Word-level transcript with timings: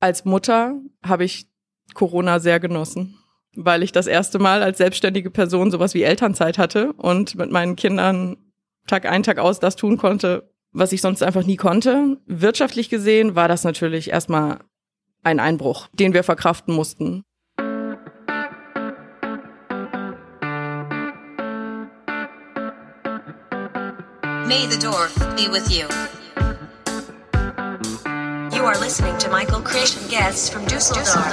Als 0.00 0.24
Mutter 0.24 0.80
habe 1.04 1.24
ich 1.24 1.46
Corona 1.92 2.40
sehr 2.40 2.58
genossen, 2.58 3.18
weil 3.54 3.82
ich 3.82 3.92
das 3.92 4.06
erste 4.06 4.38
Mal 4.38 4.62
als 4.62 4.78
selbstständige 4.78 5.30
Person 5.30 5.70
sowas 5.70 5.92
wie 5.92 6.02
Elternzeit 6.02 6.56
hatte 6.56 6.94
und 6.94 7.34
mit 7.34 7.50
meinen 7.50 7.76
Kindern 7.76 8.38
Tag 8.86 9.04
ein, 9.04 9.22
Tag 9.22 9.38
aus 9.38 9.60
das 9.60 9.76
tun 9.76 9.98
konnte, 9.98 10.50
was 10.72 10.92
ich 10.92 11.02
sonst 11.02 11.22
einfach 11.22 11.44
nie 11.44 11.56
konnte. 11.56 12.16
Wirtschaftlich 12.24 12.88
gesehen 12.88 13.34
war 13.34 13.46
das 13.46 13.62
natürlich 13.62 14.10
erstmal 14.10 14.60
ein 15.22 15.38
Einbruch, 15.38 15.88
den 15.92 16.14
wir 16.14 16.24
verkraften 16.24 16.74
mussten. 16.74 17.22
May 24.46 24.66
the 24.68 24.78
Dorf 24.78 25.14
be 25.36 25.52
with 25.52 25.70
you. 25.70 25.86
You 28.60 28.66
are 28.66 28.78
listening 28.78 29.16
to 29.20 29.30
Michael 29.30 29.62
and 29.62 30.10
guests 30.10 30.50
from 30.50 30.66
Düsseldorf. 30.66 31.24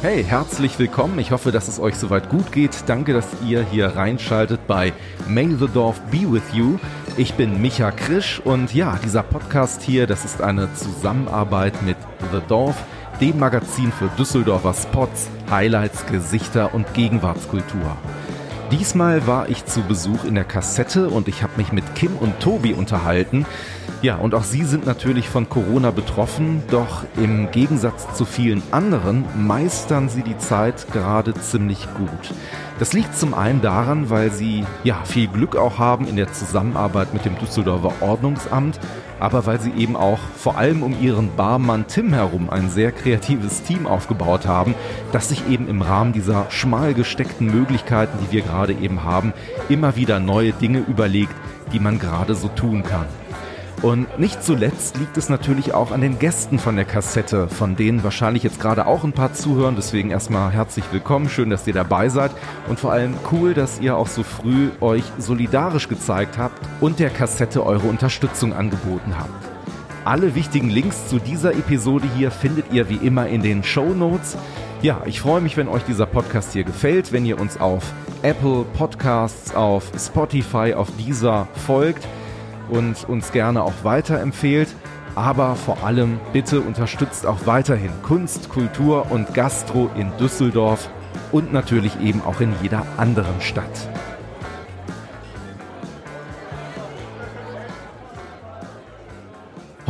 Hey, 0.00 0.24
herzlich 0.24 0.76
willkommen. 0.80 1.20
Ich 1.20 1.30
hoffe, 1.30 1.52
dass 1.52 1.68
es 1.68 1.78
euch 1.78 1.94
soweit 1.94 2.30
gut 2.30 2.50
geht. 2.50 2.72
Danke, 2.86 3.12
dass 3.12 3.28
ihr 3.46 3.62
hier 3.62 3.94
reinschaltet 3.94 4.66
bei 4.66 4.92
May 5.28 5.54
the 5.54 5.68
Dorf 5.68 6.00
Be 6.10 6.22
With 6.28 6.42
You. 6.52 6.80
Ich 7.16 7.34
bin 7.34 7.62
Micha 7.62 7.92
Krisch 7.92 8.40
und 8.40 8.74
ja, 8.74 8.98
dieser 9.04 9.22
Podcast 9.22 9.82
hier, 9.82 10.08
das 10.08 10.24
ist 10.24 10.42
eine 10.42 10.68
Zusammenarbeit 10.74 11.80
mit 11.82 11.96
The 12.32 12.40
Dorf, 12.48 12.82
dem 13.20 13.38
Magazin 13.38 13.92
für 13.92 14.08
Düsseldorfer 14.18 14.74
Spots, 14.74 15.28
Highlights, 15.48 16.04
Gesichter 16.06 16.74
und 16.74 16.92
Gegenwartskultur. 16.92 17.96
Diesmal 18.72 19.26
war 19.26 19.50
ich 19.50 19.66
zu 19.66 19.82
Besuch 19.82 20.24
in 20.24 20.34
der 20.34 20.44
Kassette 20.44 21.10
und 21.10 21.28
ich 21.28 21.42
habe 21.42 21.52
mich 21.58 21.72
mit 21.72 21.94
Kim 21.94 22.16
und 22.16 22.40
Tobi 22.40 22.72
unterhalten. 22.72 23.44
Ja, 24.00 24.16
und 24.16 24.34
auch 24.34 24.44
sie 24.44 24.64
sind 24.64 24.86
natürlich 24.86 25.28
von 25.28 25.50
Corona 25.50 25.90
betroffen, 25.90 26.62
doch 26.70 27.04
im 27.18 27.50
Gegensatz 27.50 28.14
zu 28.16 28.24
vielen 28.24 28.62
anderen 28.70 29.26
meistern 29.36 30.08
sie 30.08 30.22
die 30.22 30.38
Zeit 30.38 30.90
gerade 30.90 31.34
ziemlich 31.34 31.86
gut. 31.94 32.34
Das 32.78 32.94
liegt 32.94 33.14
zum 33.14 33.34
einen 33.34 33.60
daran, 33.60 34.08
weil 34.08 34.32
sie 34.32 34.64
ja 34.84 35.04
viel 35.04 35.28
Glück 35.28 35.54
auch 35.54 35.78
haben 35.78 36.08
in 36.08 36.16
der 36.16 36.32
Zusammenarbeit 36.32 37.12
mit 37.12 37.26
dem 37.26 37.38
Düsseldorfer 37.38 37.92
Ordnungsamt 38.00 38.80
aber 39.22 39.46
weil 39.46 39.60
sie 39.60 39.70
eben 39.70 39.94
auch 39.94 40.18
vor 40.36 40.58
allem 40.58 40.82
um 40.82 41.00
ihren 41.00 41.36
Barmann 41.36 41.86
Tim 41.86 42.12
herum 42.12 42.50
ein 42.50 42.68
sehr 42.70 42.90
kreatives 42.90 43.62
Team 43.62 43.86
aufgebaut 43.86 44.48
haben, 44.48 44.74
das 45.12 45.28
sich 45.28 45.48
eben 45.48 45.68
im 45.68 45.80
Rahmen 45.80 46.12
dieser 46.12 46.50
schmal 46.50 46.92
gesteckten 46.92 47.46
Möglichkeiten, 47.46 48.18
die 48.20 48.32
wir 48.32 48.42
gerade 48.42 48.72
eben 48.72 49.04
haben, 49.04 49.32
immer 49.68 49.94
wieder 49.94 50.18
neue 50.18 50.52
Dinge 50.52 50.80
überlegt, 50.80 51.36
die 51.72 51.78
man 51.78 52.00
gerade 52.00 52.34
so 52.34 52.48
tun 52.48 52.82
kann. 52.82 53.06
Und 53.82 54.16
nicht 54.16 54.44
zuletzt 54.44 54.96
liegt 54.98 55.16
es 55.16 55.28
natürlich 55.28 55.74
auch 55.74 55.90
an 55.90 56.00
den 56.00 56.20
Gästen 56.20 56.60
von 56.60 56.76
der 56.76 56.84
Kassette, 56.84 57.48
von 57.48 57.74
denen 57.74 58.04
wahrscheinlich 58.04 58.44
jetzt 58.44 58.60
gerade 58.60 58.86
auch 58.86 59.02
ein 59.02 59.12
paar 59.12 59.34
zuhören. 59.34 59.74
Deswegen 59.74 60.12
erstmal 60.12 60.52
herzlich 60.52 60.84
willkommen, 60.92 61.28
schön, 61.28 61.50
dass 61.50 61.66
ihr 61.66 61.74
dabei 61.74 62.08
seid 62.08 62.30
und 62.68 62.78
vor 62.78 62.92
allem 62.92 63.14
cool, 63.32 63.54
dass 63.54 63.80
ihr 63.80 63.96
auch 63.96 64.06
so 64.06 64.22
früh 64.22 64.70
euch 64.80 65.02
solidarisch 65.18 65.88
gezeigt 65.88 66.38
habt 66.38 66.64
und 66.80 67.00
der 67.00 67.10
Kassette 67.10 67.66
eure 67.66 67.88
Unterstützung 67.88 68.52
angeboten 68.52 69.18
habt. 69.18 69.30
Alle 70.04 70.36
wichtigen 70.36 70.70
Links 70.70 71.08
zu 71.08 71.18
dieser 71.18 71.52
Episode 71.52 72.06
hier 72.16 72.30
findet 72.30 72.72
ihr 72.72 72.88
wie 72.88 73.04
immer 73.04 73.26
in 73.26 73.42
den 73.42 73.64
Show 73.64 73.94
Notes. 73.94 74.36
Ja, 74.80 75.02
ich 75.06 75.20
freue 75.20 75.40
mich, 75.40 75.56
wenn 75.56 75.66
euch 75.66 75.82
dieser 75.82 76.06
Podcast 76.06 76.52
hier 76.52 76.64
gefällt, 76.64 77.12
wenn 77.12 77.26
ihr 77.26 77.40
uns 77.40 77.58
auf 77.58 77.92
Apple 78.22 78.64
Podcasts, 78.78 79.52
auf 79.56 79.90
Spotify, 79.98 80.74
auf 80.74 80.88
dieser 80.98 81.48
folgt 81.66 82.06
und 82.72 83.08
uns 83.08 83.32
gerne 83.32 83.62
auch 83.62 83.84
weiterempfehlt. 83.84 84.68
Aber 85.14 85.56
vor 85.56 85.84
allem 85.84 86.18
bitte 86.32 86.62
unterstützt 86.62 87.26
auch 87.26 87.46
weiterhin 87.46 87.90
Kunst, 88.02 88.48
Kultur 88.48 89.10
und 89.10 89.34
Gastro 89.34 89.90
in 89.94 90.10
Düsseldorf 90.18 90.88
und 91.32 91.52
natürlich 91.52 92.00
eben 92.00 92.22
auch 92.22 92.40
in 92.40 92.54
jeder 92.62 92.86
anderen 92.96 93.40
Stadt. 93.40 93.88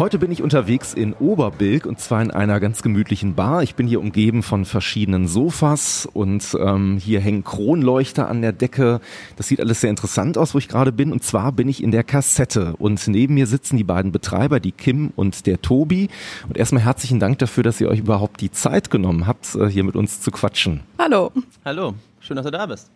Heute 0.02 0.18
bin 0.18 0.32
ich 0.32 0.42
unterwegs 0.42 0.94
in 0.94 1.12
Oberbilk 1.12 1.86
und 1.86 2.00
zwar 2.00 2.20
in 2.22 2.32
einer 2.32 2.58
ganz 2.58 2.82
gemütlichen 2.82 3.36
Bar. 3.36 3.62
Ich 3.62 3.76
bin 3.76 3.86
hier 3.86 4.00
umgeben 4.00 4.42
von 4.42 4.64
verschiedenen 4.64 5.28
Sofas 5.28 6.08
und 6.12 6.56
ähm, 6.58 6.98
hier 7.00 7.20
hängen 7.20 7.44
Kronleuchter 7.44 8.26
an 8.26 8.42
der 8.42 8.50
Decke. 8.50 9.00
Das 9.36 9.46
sieht 9.46 9.60
alles 9.60 9.80
sehr 9.80 9.90
interessant 9.90 10.38
aus, 10.38 10.54
wo 10.54 10.58
ich 10.58 10.66
gerade 10.66 10.90
bin. 10.90 11.12
Und 11.12 11.22
zwar 11.22 11.52
bin 11.52 11.68
ich 11.68 11.80
in 11.80 11.92
der 11.92 12.02
Kassette 12.02 12.74
und 12.80 13.06
neben 13.06 13.34
mir 13.34 13.46
sitzen 13.46 13.76
die 13.76 13.84
beiden 13.84 14.10
Betreiber, 14.10 14.58
die 14.58 14.72
Kim 14.72 15.12
und 15.14 15.46
der 15.46 15.62
Tobi. 15.62 16.08
Und 16.48 16.58
erstmal 16.58 16.82
herzlichen 16.82 17.20
Dank 17.20 17.38
dafür, 17.38 17.62
dass 17.62 17.80
ihr 17.80 17.88
euch 17.88 18.00
überhaupt 18.00 18.40
die 18.40 18.50
Zeit 18.50 18.90
genommen 18.90 19.28
habt, 19.28 19.54
äh, 19.54 19.68
hier 19.68 19.84
mit 19.84 19.94
uns 19.94 20.20
zu 20.20 20.32
quatschen. 20.32 20.80
Hallo. 20.98 21.30
Hallo, 21.64 21.94
schön, 22.18 22.34
dass 22.34 22.44
du 22.44 22.50
da 22.50 22.66
bist. 22.66 22.90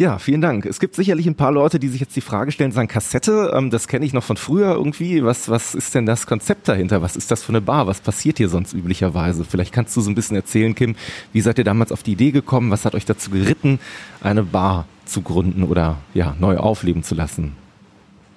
Ja, 0.00 0.18
vielen 0.18 0.40
Dank. 0.40 0.64
Es 0.64 0.80
gibt 0.80 0.94
sicherlich 0.94 1.26
ein 1.26 1.34
paar 1.34 1.52
Leute, 1.52 1.78
die 1.78 1.88
sich 1.88 2.00
jetzt 2.00 2.16
die 2.16 2.22
Frage 2.22 2.52
stellen, 2.52 2.72
sagen 2.72 2.88
Kassette, 2.88 3.52
ähm, 3.54 3.68
das 3.68 3.86
kenne 3.86 4.06
ich 4.06 4.14
noch 4.14 4.24
von 4.24 4.38
früher 4.38 4.72
irgendwie. 4.72 5.22
Was, 5.22 5.50
was 5.50 5.74
ist 5.74 5.94
denn 5.94 6.06
das 6.06 6.26
Konzept 6.26 6.68
dahinter? 6.68 7.02
Was 7.02 7.16
ist 7.16 7.30
das 7.30 7.42
für 7.42 7.50
eine 7.50 7.60
Bar? 7.60 7.86
Was 7.86 8.00
passiert 8.00 8.38
hier 8.38 8.48
sonst 8.48 8.72
üblicherweise? 8.72 9.44
Vielleicht 9.44 9.74
kannst 9.74 9.94
du 9.94 10.00
so 10.00 10.10
ein 10.10 10.14
bisschen 10.14 10.36
erzählen, 10.36 10.74
Kim, 10.74 10.96
wie 11.34 11.42
seid 11.42 11.58
ihr 11.58 11.64
damals 11.64 11.92
auf 11.92 12.02
die 12.02 12.12
Idee 12.12 12.30
gekommen? 12.30 12.70
Was 12.70 12.86
hat 12.86 12.94
euch 12.94 13.04
dazu 13.04 13.30
geritten, 13.30 13.78
eine 14.22 14.42
Bar 14.42 14.86
zu 15.04 15.20
gründen 15.20 15.64
oder 15.64 15.98
ja, 16.14 16.34
neu 16.40 16.56
aufleben 16.56 17.02
zu 17.02 17.14
lassen? 17.14 17.52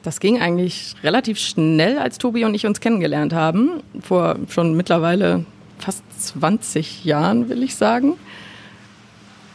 Das 0.02 0.20
ging 0.20 0.42
eigentlich 0.42 0.96
relativ 1.02 1.40
schnell, 1.40 1.98
als 1.98 2.18
Tobi 2.18 2.44
und 2.44 2.56
ich 2.56 2.66
uns 2.66 2.82
kennengelernt 2.82 3.32
haben. 3.32 3.82
Vor 4.02 4.36
schon 4.50 4.76
mittlerweile 4.76 5.46
fast 5.78 6.04
20 6.20 7.06
Jahren, 7.06 7.48
will 7.48 7.64
ich 7.64 7.76
sagen 7.76 8.16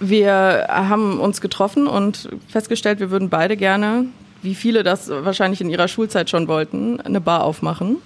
wir 0.01 0.67
haben 0.69 1.19
uns 1.19 1.41
getroffen 1.41 1.87
und 1.87 2.29
festgestellt, 2.49 3.01
wir 3.01 3.11
würden 3.11 3.29
beide 3.29 3.57
gerne, 3.57 4.07
wie 4.43 4.55
viele 4.55 4.83
das 4.83 5.09
wahrscheinlich 5.09 5.61
in 5.61 5.71
ihrer 5.71 5.89
Schulzeit 5.89 6.31
schon 6.31 6.49
wollten, 6.49 7.01
eine 7.01 7.21
Bar 7.21 7.45
aufmachen. 7.45 7.97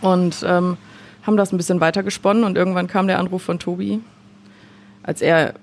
Und 0.00 0.44
ähm, 0.46 0.76
haben 1.22 1.36
das 1.36 1.52
ein 1.52 1.56
bisschen 1.56 1.80
weiter 1.80 2.02
gesponnen 2.02 2.44
und 2.44 2.56
irgendwann 2.56 2.86
kam 2.86 3.06
der 3.06 3.18
Anruf 3.18 3.42
von 3.42 3.58
Tobi, 3.58 4.00
als 5.02 5.20
er 5.20 5.54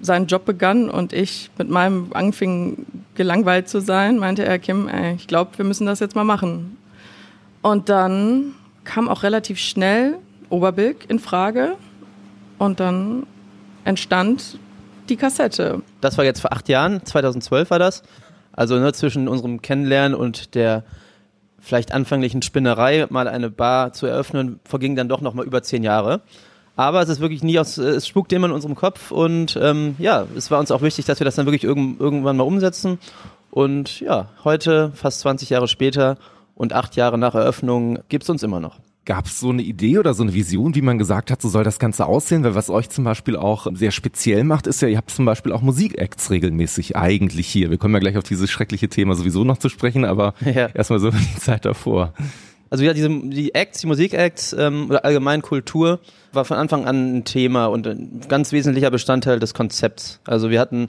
seinen 0.00 0.26
Job 0.26 0.44
begann 0.44 0.88
und 0.88 1.12
ich 1.12 1.50
mit 1.58 1.68
meinem 1.68 2.08
anfing 2.14 2.86
gelangweilt 3.14 3.68
zu 3.68 3.80
sein, 3.80 4.18
meinte 4.18 4.44
er, 4.44 4.58
Kim, 4.58 4.88
ey, 4.88 5.14
ich 5.14 5.26
glaube, 5.26 5.58
wir 5.58 5.64
müssen 5.64 5.86
das 5.86 6.00
jetzt 6.00 6.16
mal 6.16 6.24
machen. 6.24 6.78
Und 7.60 7.88
dann 7.88 8.54
kam 8.84 9.08
auch 9.08 9.22
relativ 9.22 9.58
schnell 9.58 10.16
Oberbilk 10.48 11.08
in 11.08 11.18
Frage 11.18 11.76
und 12.58 12.80
dann 12.80 13.26
entstand 13.84 14.58
die 15.12 15.16
Kassette. 15.16 15.82
Das 16.00 16.18
war 16.18 16.24
jetzt 16.24 16.40
vor 16.40 16.52
acht 16.52 16.68
Jahren, 16.68 17.04
2012 17.04 17.70
war 17.70 17.78
das. 17.78 18.02
Also 18.52 18.78
ne, 18.78 18.92
zwischen 18.92 19.28
unserem 19.28 19.62
Kennenlernen 19.62 20.16
und 20.18 20.54
der 20.54 20.84
vielleicht 21.60 21.92
anfänglichen 21.92 22.42
Spinnerei, 22.42 23.06
mal 23.08 23.28
eine 23.28 23.50
Bar 23.50 23.92
zu 23.92 24.06
eröffnen, 24.06 24.60
vergingen 24.64 24.96
dann 24.96 25.08
doch 25.08 25.20
noch 25.20 25.34
mal 25.34 25.46
über 25.46 25.62
zehn 25.62 25.84
Jahre. 25.84 26.22
Aber 26.74 27.02
es 27.02 27.08
ist 27.08 27.20
wirklich 27.20 27.42
nie 27.42 27.58
aus, 27.58 27.76
es 27.76 28.06
spukt 28.06 28.32
immer 28.32 28.46
in 28.46 28.52
unserem 28.52 28.74
Kopf 28.74 29.10
und 29.10 29.58
ähm, 29.60 29.94
ja, 29.98 30.26
es 30.36 30.50
war 30.50 30.58
uns 30.58 30.70
auch 30.70 30.82
wichtig, 30.82 31.04
dass 31.04 31.20
wir 31.20 31.24
das 31.24 31.36
dann 31.36 31.46
wirklich 31.46 31.64
irgend, 31.64 32.00
irgendwann 32.00 32.36
mal 32.36 32.44
umsetzen. 32.44 32.98
Und 33.50 34.00
ja, 34.00 34.30
heute, 34.44 34.90
fast 34.94 35.20
20 35.20 35.50
Jahre 35.50 35.68
später 35.68 36.16
und 36.54 36.72
acht 36.72 36.96
Jahre 36.96 37.18
nach 37.18 37.34
Eröffnung, 37.34 37.98
gibt 38.08 38.24
es 38.24 38.30
uns 38.30 38.42
immer 38.42 38.60
noch. 38.60 38.78
Gab 39.04 39.26
es 39.26 39.40
so 39.40 39.50
eine 39.50 39.62
Idee 39.62 39.98
oder 39.98 40.14
so 40.14 40.22
eine 40.22 40.32
Vision, 40.32 40.76
wie 40.76 40.82
man 40.82 40.96
gesagt 40.96 41.32
hat, 41.32 41.42
so 41.42 41.48
soll 41.48 41.64
das 41.64 41.80
Ganze 41.80 42.06
aussehen? 42.06 42.44
Weil 42.44 42.54
was 42.54 42.70
euch 42.70 42.88
zum 42.88 43.02
Beispiel 43.02 43.34
auch 43.36 43.66
sehr 43.74 43.90
speziell 43.90 44.44
macht, 44.44 44.68
ist 44.68 44.80
ja, 44.80 44.86
ihr 44.86 44.96
habt 44.96 45.10
zum 45.10 45.24
Beispiel 45.24 45.50
auch 45.50 45.60
Musikacts 45.60 46.30
regelmäßig 46.30 46.96
eigentlich 46.96 47.48
hier. 47.48 47.70
Wir 47.70 47.78
kommen 47.78 47.94
ja 47.94 48.00
gleich 48.00 48.16
auf 48.16 48.22
dieses 48.22 48.48
schreckliche 48.48 48.88
Thema 48.88 49.16
sowieso 49.16 49.42
noch 49.42 49.58
zu 49.58 49.68
sprechen, 49.68 50.04
aber 50.04 50.34
ja. 50.44 50.68
erstmal 50.68 51.00
so 51.00 51.10
die 51.10 51.36
Zeit 51.40 51.64
davor. 51.64 52.14
Also 52.70 52.84
ja, 52.84 52.94
diese 52.94 53.10
die 53.10 53.54
Acts, 53.54 53.80
die 53.80 53.88
Musikacts 53.88 54.54
ähm, 54.58 54.86
oder 54.88 55.04
allgemein 55.04 55.42
Kultur 55.42 55.98
war 56.32 56.44
von 56.44 56.56
Anfang 56.56 56.86
an 56.86 57.18
ein 57.18 57.24
Thema 57.24 57.66
und 57.66 57.86
ein 57.86 58.20
ganz 58.28 58.52
wesentlicher 58.52 58.90
Bestandteil 58.90 59.40
des 59.40 59.52
Konzepts. 59.52 60.20
Also 60.24 60.48
wir 60.48 60.60
hatten 60.60 60.88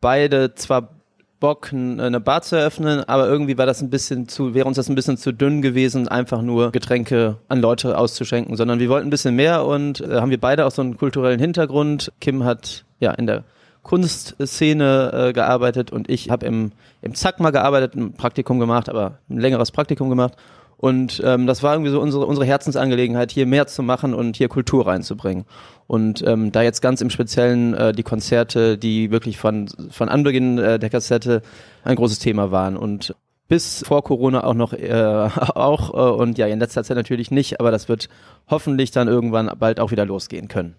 beide 0.00 0.54
zwar 0.54 0.99
Bock, 1.40 1.72
eine 1.72 2.20
Bar 2.20 2.42
zu 2.42 2.56
eröffnen, 2.56 3.02
aber 3.08 3.26
irgendwie 3.26 3.56
war 3.56 3.64
das 3.64 3.80
ein 3.80 3.88
bisschen 3.88 4.28
zu, 4.28 4.54
wäre 4.54 4.66
uns 4.66 4.76
das 4.76 4.90
ein 4.90 4.94
bisschen 4.94 5.16
zu 5.16 5.32
dünn 5.32 5.62
gewesen, 5.62 6.06
einfach 6.06 6.42
nur 6.42 6.70
Getränke 6.70 7.38
an 7.48 7.60
Leute 7.60 7.96
auszuschenken, 7.96 8.56
sondern 8.56 8.78
wir 8.78 8.90
wollten 8.90 9.08
ein 9.08 9.10
bisschen 9.10 9.34
mehr 9.34 9.64
und 9.64 10.02
äh, 10.02 10.20
haben 10.20 10.30
wir 10.30 10.38
beide 10.38 10.66
auch 10.66 10.70
so 10.70 10.82
einen 10.82 10.98
kulturellen 10.98 11.40
Hintergrund. 11.40 12.12
Kim 12.20 12.44
hat 12.44 12.84
ja 13.00 13.12
in 13.12 13.26
der 13.26 13.44
Kunstszene 13.82 15.12
äh, 15.28 15.32
gearbeitet 15.32 15.90
und 15.90 16.10
ich 16.10 16.28
habe 16.28 16.44
im, 16.44 16.72
im 17.00 17.14
Zack 17.14 17.40
mal 17.40 17.50
gearbeitet, 17.50 17.94
ein 17.94 18.12
Praktikum 18.12 18.60
gemacht, 18.60 18.90
aber 18.90 19.18
ein 19.30 19.38
längeres 19.38 19.70
Praktikum 19.70 20.10
gemacht. 20.10 20.34
Und 20.80 21.20
ähm, 21.26 21.46
das 21.46 21.62
war 21.62 21.74
irgendwie 21.74 21.90
so 21.90 22.00
unsere, 22.00 22.24
unsere 22.24 22.46
Herzensangelegenheit, 22.46 23.30
hier 23.30 23.44
mehr 23.44 23.66
zu 23.66 23.82
machen 23.82 24.14
und 24.14 24.38
hier 24.38 24.48
Kultur 24.48 24.86
reinzubringen. 24.86 25.44
Und 25.86 26.26
ähm, 26.26 26.52
da 26.52 26.62
jetzt 26.62 26.80
ganz 26.80 27.02
im 27.02 27.10
Speziellen 27.10 27.74
äh, 27.74 27.92
die 27.92 28.02
Konzerte, 28.02 28.78
die 28.78 29.10
wirklich 29.10 29.36
von, 29.36 29.68
von 29.90 30.08
Anbeginn 30.08 30.56
äh, 30.56 30.78
der 30.78 30.88
Kassette 30.88 31.42
ein 31.84 31.96
großes 31.96 32.18
Thema 32.18 32.50
waren. 32.50 32.78
Und 32.78 33.14
bis 33.46 33.84
vor 33.86 34.02
Corona 34.02 34.42
auch 34.42 34.54
noch 34.54 34.72
äh, 34.72 34.90
auch 35.54 35.92
äh, 35.92 36.18
und 36.18 36.38
ja 36.38 36.46
in 36.46 36.60
letzter 36.60 36.82
Zeit 36.82 36.96
natürlich 36.96 37.30
nicht, 37.30 37.60
aber 37.60 37.70
das 37.70 37.90
wird 37.90 38.08
hoffentlich 38.48 38.90
dann 38.90 39.06
irgendwann 39.06 39.50
bald 39.58 39.80
auch 39.80 39.90
wieder 39.90 40.06
losgehen 40.06 40.48
können. 40.48 40.76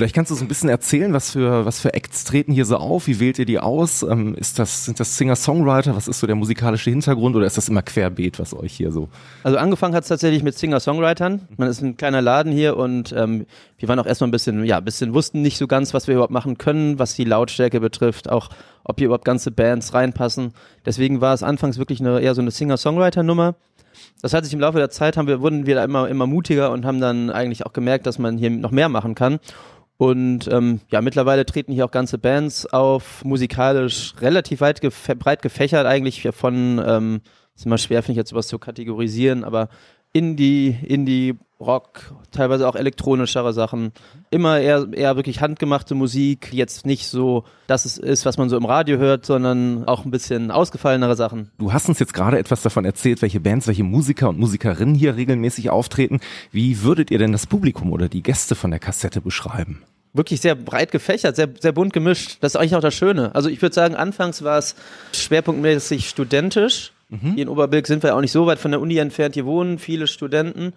Vielleicht 0.00 0.14
kannst 0.14 0.30
du 0.30 0.34
so 0.34 0.42
ein 0.46 0.48
bisschen 0.48 0.70
erzählen, 0.70 1.12
was 1.12 1.32
für, 1.32 1.66
was 1.66 1.78
für 1.78 1.92
Acts 1.92 2.24
treten 2.24 2.52
hier 2.52 2.64
so 2.64 2.78
auf? 2.78 3.06
Wie 3.06 3.20
wählt 3.20 3.38
ihr 3.38 3.44
die 3.44 3.58
aus? 3.58 4.02
Ähm, 4.02 4.34
ist 4.34 4.58
das, 4.58 4.86
sind 4.86 4.98
das 4.98 5.18
Singer-Songwriter? 5.18 5.94
Was 5.94 6.08
ist 6.08 6.20
so 6.20 6.26
der 6.26 6.36
musikalische 6.36 6.88
Hintergrund 6.88 7.36
oder 7.36 7.44
ist 7.44 7.58
das 7.58 7.68
immer 7.68 7.82
querbeet, 7.82 8.38
was 8.38 8.54
euch 8.54 8.72
hier 8.72 8.92
so? 8.92 9.10
Also 9.42 9.58
angefangen 9.58 9.94
hat 9.94 10.04
es 10.04 10.08
tatsächlich 10.08 10.42
mit 10.42 10.56
Singer-Songwritern. 10.56 11.46
Man 11.58 11.68
ist 11.68 11.82
ein 11.82 11.98
kleiner 11.98 12.22
Laden 12.22 12.50
hier 12.50 12.78
und 12.78 13.12
ähm, 13.14 13.44
wir 13.76 13.90
waren 13.90 13.98
auch 13.98 14.06
erstmal 14.06 14.28
ein 14.28 14.30
bisschen, 14.30 14.64
ja, 14.64 14.78
ein 14.78 14.84
bisschen 14.86 15.12
wussten 15.12 15.42
nicht 15.42 15.58
so 15.58 15.66
ganz, 15.66 15.92
was 15.92 16.06
wir 16.06 16.14
überhaupt 16.14 16.32
machen 16.32 16.56
können, 16.56 16.98
was 16.98 17.14
die 17.14 17.24
Lautstärke 17.24 17.78
betrifft, 17.78 18.30
auch 18.30 18.48
ob 18.84 18.96
hier 18.96 19.04
überhaupt 19.04 19.26
ganze 19.26 19.50
Bands 19.50 19.92
reinpassen. 19.92 20.54
Deswegen 20.86 21.20
war 21.20 21.34
es 21.34 21.42
anfangs 21.42 21.76
wirklich 21.76 22.00
eine, 22.00 22.20
eher 22.20 22.34
so 22.34 22.40
eine 22.40 22.52
Singer-Songwriter-Nummer. 22.52 23.54
Das 24.22 24.32
hat 24.32 24.44
sich 24.44 24.54
im 24.54 24.60
Laufe 24.60 24.78
der 24.78 24.88
Zeit 24.88 25.18
haben 25.18 25.28
wir, 25.28 25.42
wurden 25.42 25.66
wir 25.66 25.74
da 25.74 25.84
immer, 25.84 26.08
immer 26.08 26.26
mutiger 26.26 26.70
und 26.72 26.86
haben 26.86 27.02
dann 27.02 27.28
eigentlich 27.28 27.66
auch 27.66 27.74
gemerkt, 27.74 28.06
dass 28.06 28.18
man 28.18 28.38
hier 28.38 28.48
noch 28.48 28.70
mehr 28.70 28.88
machen 28.88 29.14
kann. 29.14 29.40
Und 30.00 30.48
ähm, 30.50 30.80
ja, 30.90 31.02
mittlerweile 31.02 31.44
treten 31.44 31.74
hier 31.74 31.84
auch 31.84 31.90
ganze 31.90 32.16
Bands 32.16 32.64
auf, 32.64 33.22
musikalisch 33.22 34.14
relativ 34.18 34.62
weit 34.62 34.80
gef 34.80 35.10
breit 35.18 35.42
gefächert 35.42 35.84
eigentlich 35.84 36.26
von, 36.32 36.82
ähm, 36.82 37.20
ist 37.54 37.66
immer 37.66 37.76
schwer, 37.76 38.02
finde 38.02 38.12
ich 38.12 38.16
jetzt 38.16 38.30
sowas 38.30 38.48
zu 38.48 38.58
kategorisieren, 38.58 39.44
aber 39.44 39.68
Indie, 40.14 40.74
Indie, 40.82 41.34
Rock, 41.60 42.14
teilweise 42.30 42.66
auch 42.66 42.74
elektronischere 42.74 43.52
Sachen. 43.52 43.92
Immer 44.30 44.60
eher, 44.60 44.88
eher 44.92 45.16
wirklich 45.16 45.42
handgemachte 45.42 45.94
Musik, 45.94 46.54
jetzt 46.54 46.86
nicht 46.86 47.06
so, 47.06 47.44
dass 47.66 47.84
es 47.84 47.98
ist, 47.98 48.24
was 48.24 48.38
man 48.38 48.48
so 48.48 48.56
im 48.56 48.64
Radio 48.64 48.96
hört, 48.96 49.26
sondern 49.26 49.84
auch 49.86 50.06
ein 50.06 50.10
bisschen 50.10 50.50
ausgefallenere 50.50 51.14
Sachen. 51.14 51.50
Du 51.58 51.74
hast 51.74 51.90
uns 51.90 51.98
jetzt 51.98 52.14
gerade 52.14 52.38
etwas 52.38 52.62
davon 52.62 52.86
erzählt, 52.86 53.20
welche 53.20 53.40
Bands, 53.40 53.66
welche 53.66 53.84
Musiker 53.84 54.30
und 54.30 54.38
Musikerinnen 54.38 54.94
hier 54.94 55.16
regelmäßig 55.16 55.68
auftreten. 55.68 56.20
Wie 56.50 56.82
würdet 56.82 57.10
ihr 57.10 57.18
denn 57.18 57.32
das 57.32 57.46
Publikum 57.46 57.92
oder 57.92 58.08
die 58.08 58.22
Gäste 58.22 58.54
von 58.54 58.70
der 58.70 58.80
Kassette 58.80 59.20
beschreiben? 59.20 59.82
Wirklich 60.12 60.40
sehr 60.40 60.54
breit 60.54 60.90
gefächert, 60.90 61.36
sehr, 61.36 61.48
sehr 61.58 61.72
bunt 61.72 61.92
gemischt. 61.92 62.38
Das 62.40 62.54
ist 62.54 62.56
eigentlich 62.56 62.74
auch 62.74 62.80
das 62.80 62.94
Schöne. 62.94 63.34
Also 63.34 63.48
ich 63.48 63.62
würde 63.62 63.74
sagen, 63.74 63.94
anfangs 63.94 64.42
war 64.42 64.58
es 64.58 64.74
schwerpunktmäßig 65.12 66.08
studentisch. 66.08 66.92
Mhm. 67.08 67.34
Hier 67.34 67.42
in 67.42 67.48
Oberbilk 67.48 67.86
sind 67.86 68.02
wir 68.02 68.14
auch 68.16 68.20
nicht 68.20 68.32
so 68.32 68.46
weit 68.46 68.58
von 68.58 68.70
der 68.70 68.80
Uni 68.80 68.96
entfernt. 68.98 69.34
Hier 69.34 69.46
wohnen 69.46 69.78
viele 69.78 70.06
Studenten. 70.06 70.72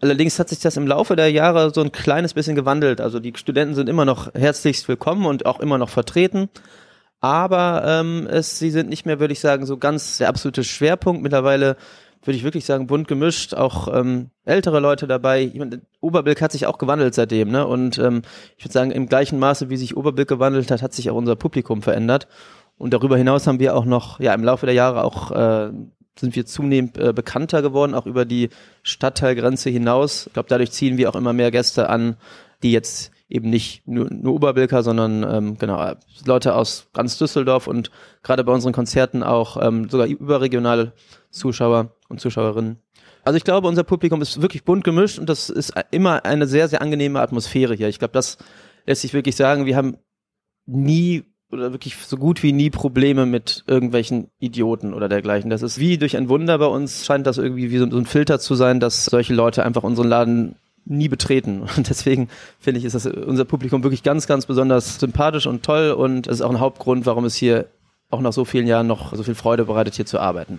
Allerdings 0.00 0.38
hat 0.38 0.48
sich 0.48 0.60
das 0.60 0.76
im 0.76 0.86
Laufe 0.86 1.16
der 1.16 1.30
Jahre 1.30 1.72
so 1.74 1.80
ein 1.80 1.90
kleines 1.90 2.34
bisschen 2.34 2.54
gewandelt. 2.54 3.00
Also 3.00 3.18
die 3.18 3.32
Studenten 3.36 3.74
sind 3.74 3.88
immer 3.88 4.04
noch 4.04 4.32
herzlichst 4.34 4.86
willkommen 4.88 5.26
und 5.26 5.44
auch 5.44 5.58
immer 5.58 5.78
noch 5.78 5.88
vertreten. 5.88 6.48
Aber 7.20 7.82
ähm, 7.84 8.28
es, 8.30 8.60
sie 8.60 8.70
sind 8.70 8.88
nicht 8.88 9.06
mehr, 9.06 9.18
würde 9.18 9.32
ich 9.32 9.40
sagen, 9.40 9.66
so 9.66 9.76
ganz 9.76 10.18
der 10.18 10.28
absolute 10.28 10.62
Schwerpunkt. 10.62 11.20
Mittlerweile 11.20 11.76
würde 12.22 12.36
ich 12.36 12.44
wirklich 12.44 12.64
sagen, 12.64 12.86
bunt 12.86 13.08
gemischt, 13.08 13.54
auch 13.54 13.88
ähm, 13.94 14.30
ältere 14.44 14.80
Leute 14.80 15.06
dabei. 15.06 15.42
Ich 15.42 15.58
meine, 15.58 15.80
Oberbilk 16.00 16.42
hat 16.42 16.52
sich 16.52 16.66
auch 16.66 16.78
gewandelt 16.78 17.14
seitdem, 17.14 17.50
ne? 17.50 17.66
Und 17.66 17.98
ähm, 17.98 18.22
ich 18.56 18.64
würde 18.64 18.72
sagen, 18.72 18.90
im 18.90 19.08
gleichen 19.08 19.38
Maße, 19.38 19.70
wie 19.70 19.76
sich 19.76 19.96
Oberbilk 19.96 20.28
gewandelt 20.28 20.70
hat, 20.70 20.82
hat 20.82 20.92
sich 20.92 21.10
auch 21.10 21.16
unser 21.16 21.36
Publikum 21.36 21.82
verändert. 21.82 22.28
Und 22.76 22.92
darüber 22.94 23.16
hinaus 23.16 23.46
haben 23.46 23.60
wir 23.60 23.76
auch 23.76 23.84
noch, 23.84 24.20
ja, 24.20 24.34
im 24.34 24.44
Laufe 24.44 24.66
der 24.66 24.74
Jahre 24.74 25.04
auch 25.04 25.30
äh, 25.32 25.70
sind 26.18 26.34
wir 26.36 26.46
zunehmend 26.46 26.98
äh, 26.98 27.12
bekannter 27.12 27.62
geworden, 27.62 27.94
auch 27.94 28.06
über 28.06 28.24
die 28.24 28.50
Stadtteilgrenze 28.82 29.70
hinaus. 29.70 30.26
Ich 30.26 30.32
glaube, 30.32 30.48
dadurch 30.48 30.72
ziehen 30.72 30.96
wir 30.96 31.08
auch 31.08 31.16
immer 31.16 31.32
mehr 31.32 31.50
Gäste 31.50 31.88
an, 31.88 32.16
die 32.62 32.72
jetzt 32.72 33.12
eben 33.28 33.50
nicht 33.50 33.86
nur, 33.86 34.08
nur 34.10 34.34
Oberbilker, 34.34 34.82
sondern 34.82 35.22
ähm, 35.22 35.58
genau 35.58 35.94
Leute 36.24 36.54
aus 36.54 36.88
ganz 36.94 37.18
Düsseldorf 37.18 37.66
und 37.66 37.90
gerade 38.22 38.42
bei 38.44 38.52
unseren 38.52 38.72
Konzerten 38.72 39.22
auch 39.22 39.62
ähm, 39.62 39.88
sogar 39.88 40.06
überregionale 40.06 40.92
Zuschauer 41.30 41.94
und 42.08 42.20
Zuschauerinnen. 42.20 42.78
Also 43.24 43.36
ich 43.36 43.44
glaube, 43.44 43.68
unser 43.68 43.84
Publikum 43.84 44.22
ist 44.22 44.40
wirklich 44.40 44.64
bunt 44.64 44.84
gemischt 44.84 45.18
und 45.18 45.28
das 45.28 45.50
ist 45.50 45.74
immer 45.90 46.24
eine 46.24 46.46
sehr, 46.46 46.68
sehr 46.68 46.80
angenehme 46.80 47.20
Atmosphäre 47.20 47.74
hier. 47.74 47.88
Ich 47.88 47.98
glaube, 47.98 48.12
das 48.12 48.38
lässt 48.86 49.02
sich 49.02 49.12
wirklich 49.12 49.36
sagen. 49.36 49.66
Wir 49.66 49.76
haben 49.76 49.98
nie 50.64 51.24
oder 51.50 51.72
wirklich 51.72 51.96
so 51.96 52.16
gut 52.16 52.42
wie 52.42 52.52
nie 52.52 52.70
Probleme 52.70 53.26
mit 53.26 53.64
irgendwelchen 53.66 54.30
Idioten 54.38 54.92
oder 54.92 55.08
dergleichen. 55.08 55.50
Das 55.50 55.62
ist 55.62 55.78
wie 55.78 55.96
durch 55.96 56.16
ein 56.16 56.28
Wunder 56.28 56.58
bei 56.58 56.66
uns, 56.66 57.06
scheint 57.06 57.26
das 57.26 57.38
irgendwie 57.38 57.70
wie 57.70 57.78
so, 57.78 57.84
ein 57.86 58.06
Filter 58.06 58.38
zu 58.38 58.54
sein, 58.54 58.80
dass 58.80 59.06
solche 59.06 59.34
Leute 59.34 59.64
einfach 59.64 59.82
unseren 59.82 60.08
Laden 60.08 60.56
nie 60.88 61.08
betreten. 61.08 61.62
Und 61.76 61.88
deswegen 61.88 62.28
finde 62.58 62.80
ich, 62.80 62.84
ist 62.84 62.94
das 62.94 63.06
unser 63.06 63.44
Publikum 63.44 63.82
wirklich 63.82 64.02
ganz, 64.02 64.26
ganz 64.26 64.46
besonders 64.46 64.98
sympathisch 64.98 65.46
und 65.46 65.62
toll 65.62 65.90
und 65.92 66.26
es 66.26 66.36
ist 66.36 66.42
auch 66.42 66.50
ein 66.50 66.60
Hauptgrund, 66.60 67.06
warum 67.06 67.24
es 67.24 67.34
hier 67.34 67.66
auch 68.10 68.20
nach 68.20 68.32
so 68.32 68.44
vielen 68.44 68.66
Jahren 68.66 68.86
noch 68.86 69.14
so 69.14 69.22
viel 69.22 69.34
Freude 69.34 69.66
bereitet, 69.66 69.94
hier 69.94 70.06
zu 70.06 70.18
arbeiten. 70.18 70.58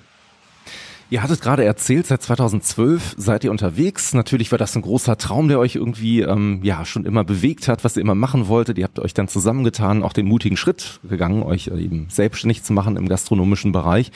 Ihr 1.11 1.23
hattet 1.23 1.41
gerade 1.41 1.63
erzählt, 1.63 2.05
seit 2.05 2.21
2012 2.21 3.15
seid 3.17 3.43
ihr 3.43 3.49
unterwegs. 3.49 4.13
Natürlich 4.13 4.51
war 4.51 4.59
das 4.59 4.75
ein 4.75 4.83
großer 4.83 5.17
Traum, 5.17 5.47
der 5.47 5.57
euch 5.57 5.75
irgendwie 5.75 6.21
ähm, 6.21 6.59
ja 6.61 6.85
schon 6.85 7.05
immer 7.05 7.23
bewegt 7.23 7.67
hat, 7.67 7.83
was 7.83 7.97
ihr 7.97 8.01
immer 8.01 8.13
machen 8.13 8.47
wolltet. 8.47 8.77
Ihr 8.77 8.83
habt 8.83 8.99
euch 8.99 9.15
dann 9.15 9.27
zusammengetan, 9.27 10.03
auch 10.03 10.13
den 10.13 10.27
mutigen 10.27 10.55
Schritt 10.55 10.99
gegangen, 11.09 11.41
euch 11.41 11.67
eben 11.67 12.07
selbstständig 12.11 12.61
zu 12.61 12.73
machen 12.73 12.95
im 12.95 13.09
gastronomischen 13.09 13.71
Bereich. 13.71 14.11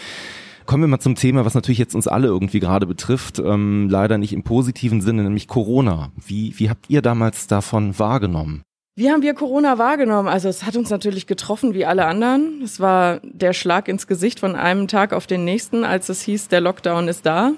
Kommen 0.65 0.83
wir 0.83 0.87
mal 0.87 0.99
zum 0.99 1.15
Thema, 1.15 1.45
was 1.45 1.55
natürlich 1.55 1.79
jetzt 1.79 1.95
uns 1.95 2.07
alle 2.07 2.27
irgendwie 2.27 2.59
gerade 2.59 2.85
betrifft, 2.85 3.39
ähm, 3.39 3.89
leider 3.89 4.17
nicht 4.17 4.33
im 4.33 4.43
positiven 4.43 5.01
Sinne, 5.01 5.23
nämlich 5.23 5.47
Corona. 5.47 6.11
Wie, 6.15 6.57
wie 6.57 6.69
habt 6.69 6.89
ihr 6.89 7.01
damals 7.01 7.47
davon 7.47 7.97
wahrgenommen? 7.99 8.63
Wie 8.95 9.09
haben 9.09 9.23
wir 9.23 9.33
Corona 9.33 9.79
wahrgenommen? 9.79 10.29
Also 10.29 10.49
es 10.49 10.63
hat 10.63 10.75
uns 10.75 10.91
natürlich 10.91 11.25
getroffen 11.25 11.73
wie 11.73 11.85
alle 11.85 12.05
anderen. 12.05 12.61
Es 12.63 12.79
war 12.79 13.19
der 13.23 13.53
Schlag 13.53 13.87
ins 13.87 14.05
Gesicht 14.05 14.39
von 14.39 14.55
einem 14.55 14.87
Tag 14.87 15.13
auf 15.13 15.25
den 15.25 15.43
nächsten, 15.43 15.83
als 15.83 16.09
es 16.09 16.21
hieß, 16.21 16.47
der 16.49 16.61
Lockdown 16.61 17.07
ist 17.07 17.25
da. 17.25 17.53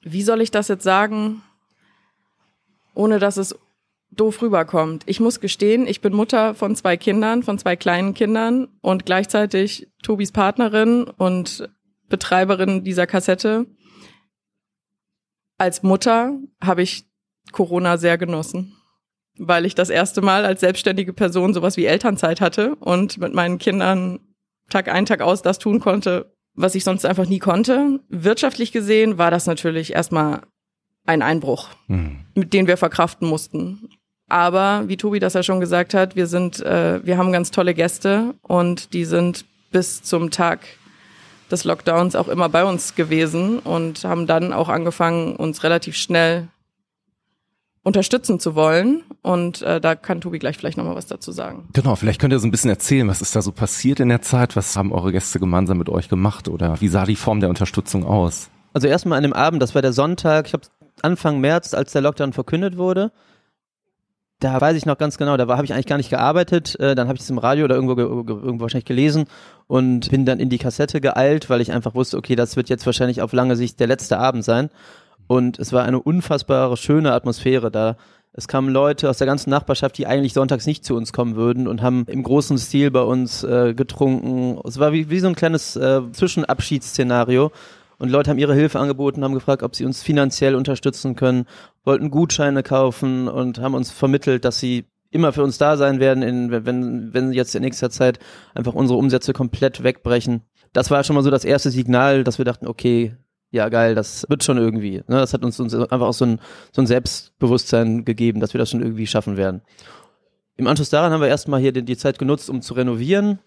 Wie 0.00 0.22
soll 0.22 0.40
ich 0.40 0.52
das 0.52 0.68
jetzt 0.68 0.84
sagen, 0.84 1.42
ohne 2.94 3.18
dass 3.18 3.36
es 3.36 3.56
doof 4.12 4.42
rüberkommt? 4.42 5.02
Ich 5.06 5.18
muss 5.18 5.40
gestehen, 5.40 5.88
ich 5.88 6.00
bin 6.00 6.14
Mutter 6.14 6.54
von 6.54 6.76
zwei 6.76 6.96
Kindern, 6.96 7.42
von 7.42 7.58
zwei 7.58 7.74
kleinen 7.74 8.14
Kindern 8.14 8.68
und 8.80 9.04
gleichzeitig 9.04 9.88
Tobis 10.04 10.30
Partnerin 10.30 11.04
und 11.04 11.68
Betreiberin 12.12 12.84
dieser 12.84 13.08
Kassette. 13.08 13.66
Als 15.58 15.82
Mutter 15.82 16.38
habe 16.62 16.82
ich 16.82 17.04
Corona 17.50 17.98
sehr 17.98 18.16
genossen 18.16 18.76
weil 19.38 19.66
ich 19.66 19.74
das 19.74 19.90
erste 19.90 20.20
Mal 20.20 20.44
als 20.44 20.60
selbstständige 20.60 21.12
Person 21.12 21.54
sowas 21.54 21.76
wie 21.76 21.86
Elternzeit 21.86 22.40
hatte 22.40 22.74
und 22.76 23.18
mit 23.18 23.34
meinen 23.34 23.58
Kindern 23.58 24.20
Tag 24.68 24.88
ein, 24.88 25.06
Tag 25.06 25.20
aus 25.20 25.42
das 25.42 25.58
tun 25.58 25.80
konnte, 25.80 26.32
was 26.54 26.74
ich 26.74 26.84
sonst 26.84 27.04
einfach 27.04 27.26
nie 27.26 27.38
konnte. 27.38 28.00
Wirtschaftlich 28.08 28.72
gesehen 28.72 29.18
war 29.18 29.30
das 29.30 29.46
natürlich 29.46 29.92
erstmal 29.92 30.42
ein 31.04 31.22
Einbruch, 31.22 31.68
mhm. 31.88 32.20
mit 32.34 32.52
dem 32.52 32.66
wir 32.66 32.76
verkraften 32.76 33.28
mussten. 33.28 33.88
Aber 34.28 34.84
wie 34.88 34.96
Tobi 34.96 35.18
das 35.18 35.34
ja 35.34 35.42
schon 35.42 35.60
gesagt 35.60 35.92
hat, 35.92 36.16
wir 36.16 36.26
sind, 36.26 36.60
äh, 36.60 37.04
wir 37.04 37.18
haben 37.18 37.32
ganz 37.32 37.50
tolle 37.50 37.74
Gäste 37.74 38.34
und 38.42 38.94
die 38.94 39.04
sind 39.04 39.44
bis 39.72 40.02
zum 40.02 40.30
Tag 40.30 40.60
des 41.52 41.64
Lockdowns 41.64 42.16
auch 42.16 42.28
immer 42.28 42.48
bei 42.48 42.64
uns 42.64 42.94
gewesen 42.94 43.58
und 43.58 44.04
haben 44.04 44.26
dann 44.26 44.52
auch 44.52 44.68
angefangen, 44.68 45.36
uns 45.36 45.62
relativ 45.62 45.96
schnell 45.96 46.48
unterstützen 47.82 48.40
zu 48.40 48.54
wollen. 48.54 49.02
Und 49.22 49.62
äh, 49.62 49.80
da 49.80 49.94
kann 49.94 50.20
Tobi 50.20 50.38
gleich 50.38 50.56
vielleicht 50.56 50.76
nochmal 50.76 50.96
was 50.96 51.06
dazu 51.06 51.32
sagen. 51.32 51.68
Genau, 51.72 51.94
vielleicht 51.96 52.20
könnt 52.20 52.32
ihr 52.32 52.38
so 52.38 52.46
ein 52.46 52.50
bisschen 52.50 52.70
erzählen, 52.70 53.08
was 53.08 53.20
ist 53.20 53.36
da 53.36 53.42
so 53.42 53.52
passiert 53.52 54.00
in 54.00 54.08
der 54.08 54.22
Zeit? 54.22 54.56
Was 54.56 54.76
haben 54.76 54.92
eure 54.92 55.12
Gäste 55.12 55.38
gemeinsam 55.38 55.78
mit 55.78 55.88
euch 55.88 56.08
gemacht? 56.08 56.48
Oder 56.48 56.80
wie 56.80 56.88
sah 56.88 57.04
die 57.04 57.16
Form 57.16 57.40
der 57.40 57.48
Unterstützung 57.48 58.04
aus? 58.04 58.50
Also 58.72 58.88
erstmal 58.88 59.18
an 59.18 59.22
dem 59.22 59.32
Abend, 59.32 59.62
das 59.62 59.74
war 59.74 59.82
der 59.82 59.92
Sonntag, 59.92 60.46
ich 60.46 60.52
glaube 60.52 60.66
Anfang 61.02 61.40
März, 61.40 61.74
als 61.74 61.92
der 61.92 62.02
Lockdown 62.02 62.32
verkündet 62.32 62.76
wurde. 62.76 63.12
Da 64.42 64.60
weiß 64.60 64.76
ich 64.76 64.86
noch 64.86 64.98
ganz 64.98 65.18
genau, 65.18 65.36
da 65.36 65.46
habe 65.46 65.64
ich 65.64 65.72
eigentlich 65.72 65.86
gar 65.86 65.98
nicht 65.98 66.10
gearbeitet. 66.10 66.78
Äh, 66.80 66.96
dann 66.96 67.06
habe 67.06 67.16
ich 67.16 67.22
es 67.22 67.30
im 67.30 67.38
Radio 67.38 67.64
oder 67.64 67.76
irgendwo, 67.76 67.96
irgendwo 67.96 68.62
wahrscheinlich 68.62 68.86
gelesen 68.86 69.26
und 69.68 70.10
bin 70.10 70.26
dann 70.26 70.40
in 70.40 70.50
die 70.50 70.58
Kassette 70.58 71.00
geeilt, 71.00 71.48
weil 71.48 71.60
ich 71.60 71.70
einfach 71.70 71.94
wusste, 71.94 72.16
okay, 72.16 72.34
das 72.34 72.56
wird 72.56 72.68
jetzt 72.68 72.84
wahrscheinlich 72.84 73.22
auf 73.22 73.32
lange 73.32 73.54
Sicht 73.54 73.78
der 73.78 73.86
letzte 73.86 74.18
Abend 74.18 74.44
sein. 74.44 74.70
Und 75.28 75.60
es 75.60 75.72
war 75.72 75.84
eine 75.84 76.02
unfassbare, 76.02 76.76
schöne 76.76 77.12
Atmosphäre 77.12 77.70
da. 77.70 77.96
Es 78.32 78.48
kamen 78.48 78.68
Leute 78.68 79.08
aus 79.08 79.18
der 79.18 79.28
ganzen 79.28 79.50
Nachbarschaft, 79.50 79.96
die 79.96 80.08
eigentlich 80.08 80.32
sonntags 80.32 80.66
nicht 80.66 80.84
zu 80.84 80.96
uns 80.96 81.12
kommen 81.12 81.36
würden 81.36 81.68
und 81.68 81.80
haben 81.80 82.04
im 82.08 82.24
großen 82.24 82.58
Stil 82.58 82.90
bei 82.90 83.02
uns 83.02 83.44
äh, 83.44 83.74
getrunken. 83.74 84.58
Es 84.66 84.80
war 84.80 84.92
wie, 84.92 85.08
wie 85.08 85.20
so 85.20 85.28
ein 85.28 85.36
kleines 85.36 85.76
äh, 85.76 86.00
Zwischenabschiedsszenario. 86.10 87.52
Und 88.02 88.08
Leute 88.08 88.30
haben 88.30 88.38
ihre 88.38 88.54
Hilfe 88.56 88.80
angeboten, 88.80 89.22
haben 89.22 89.34
gefragt, 89.34 89.62
ob 89.62 89.76
sie 89.76 89.84
uns 89.84 90.02
finanziell 90.02 90.56
unterstützen 90.56 91.14
können, 91.14 91.46
wollten 91.84 92.10
Gutscheine 92.10 92.62
kaufen 92.62 93.28
und 93.28 93.58
haben 93.58 93.74
uns 93.74 93.90
vermittelt, 93.90 94.44
dass 94.44 94.58
sie 94.60 94.86
immer 95.10 95.32
für 95.32 95.42
uns 95.42 95.58
da 95.58 95.76
sein 95.76 96.00
werden, 96.00 96.22
in, 96.22 96.50
wenn, 96.64 97.12
wenn 97.12 97.32
jetzt 97.32 97.54
in 97.54 97.62
nächster 97.62 97.90
Zeit 97.90 98.18
einfach 98.54 98.74
unsere 98.74 98.98
Umsätze 98.98 99.32
komplett 99.32 99.82
wegbrechen. 99.82 100.42
Das 100.72 100.90
war 100.90 101.04
schon 101.04 101.14
mal 101.14 101.22
so 101.22 101.30
das 101.30 101.44
erste 101.44 101.70
Signal, 101.70 102.24
dass 102.24 102.38
wir 102.38 102.44
dachten, 102.44 102.66
okay, 102.66 103.14
ja 103.50 103.68
geil, 103.68 103.94
das 103.94 104.26
wird 104.28 104.42
schon 104.42 104.56
irgendwie. 104.56 104.96
Ne? 105.06 105.16
Das 105.16 105.34
hat 105.34 105.44
uns, 105.44 105.60
uns 105.60 105.74
einfach 105.74 106.06
auch 106.06 106.14
so 106.14 106.24
ein, 106.24 106.40
so 106.72 106.80
ein 106.80 106.86
Selbstbewusstsein 106.86 108.04
gegeben, 108.04 108.40
dass 108.40 108.54
wir 108.54 108.58
das 108.58 108.70
schon 108.70 108.80
irgendwie 108.80 109.06
schaffen 109.06 109.36
werden. 109.36 109.60
Im 110.56 110.66
Anschluss 110.66 110.90
daran 110.90 111.12
haben 111.12 111.20
wir 111.20 111.28
erstmal 111.28 111.60
hier 111.60 111.72
die, 111.72 111.84
die 111.84 111.96
Zeit 111.96 112.18
genutzt, 112.18 112.48
um 112.48 112.62
zu 112.62 112.74
renovieren. 112.74 113.38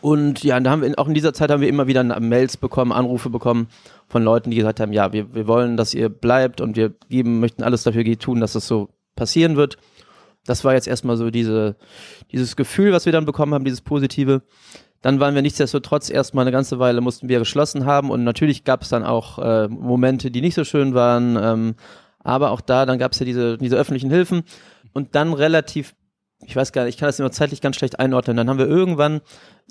Und 0.00 0.42
ja, 0.44 0.58
da 0.60 0.70
haben 0.70 0.82
wir, 0.82 0.98
auch 0.98 1.08
in 1.08 1.14
dieser 1.14 1.32
Zeit 1.34 1.50
haben 1.50 1.60
wir 1.60 1.68
immer 1.68 1.86
wieder 1.86 2.02
Mails 2.20 2.56
bekommen, 2.56 2.92
Anrufe 2.92 3.30
bekommen 3.30 3.68
von 4.08 4.24
Leuten, 4.24 4.50
die 4.50 4.56
gesagt 4.56 4.80
haben, 4.80 4.92
ja, 4.92 5.12
wir, 5.12 5.34
wir 5.34 5.46
wollen, 5.46 5.76
dass 5.76 5.94
ihr 5.94 6.08
bleibt 6.08 6.60
und 6.60 6.76
wir 6.76 6.94
geben, 7.08 7.40
möchten 7.40 7.62
alles 7.62 7.82
dafür 7.82 8.04
tun, 8.18 8.40
dass 8.40 8.54
das 8.54 8.66
so 8.66 8.88
passieren 9.14 9.56
wird. 9.56 9.76
Das 10.46 10.64
war 10.64 10.72
jetzt 10.72 10.88
erstmal 10.88 11.16
so 11.16 11.30
diese, 11.30 11.76
dieses 12.32 12.56
Gefühl, 12.56 12.92
was 12.92 13.04
wir 13.04 13.12
dann 13.12 13.26
bekommen 13.26 13.52
haben, 13.52 13.64
dieses 13.64 13.82
Positive. 13.82 14.42
Dann 15.02 15.20
waren 15.20 15.34
wir 15.34 15.42
nichtsdestotrotz 15.42 16.10
erstmal 16.10 16.44
eine 16.44 16.52
ganze 16.52 16.78
Weile, 16.78 17.00
mussten 17.00 17.28
wir 17.28 17.38
geschlossen 17.38 17.84
haben 17.84 18.10
und 18.10 18.24
natürlich 18.24 18.64
gab 18.64 18.82
es 18.82 18.88
dann 18.88 19.04
auch 19.04 19.38
äh, 19.38 19.68
Momente, 19.68 20.30
die 20.30 20.40
nicht 20.40 20.54
so 20.54 20.64
schön 20.64 20.94
waren. 20.94 21.38
Ähm, 21.40 21.74
aber 22.22 22.50
auch 22.50 22.60
da, 22.60 22.86
dann 22.86 22.98
gab 22.98 23.12
es 23.12 23.18
ja 23.18 23.26
diese, 23.26 23.58
diese 23.58 23.76
öffentlichen 23.76 24.10
Hilfen 24.10 24.42
und 24.92 25.14
dann 25.14 25.32
relativ 25.32 25.94
ich 26.44 26.56
weiß 26.56 26.72
gar 26.72 26.84
nicht, 26.84 26.94
ich 26.94 27.00
kann 27.00 27.08
das 27.08 27.18
immer 27.18 27.30
zeitlich 27.30 27.60
ganz 27.60 27.76
schlecht 27.76 28.00
einordnen. 28.00 28.36
Dann 28.36 28.48
haben 28.48 28.58
wir 28.58 28.66
irgendwann 28.66 29.20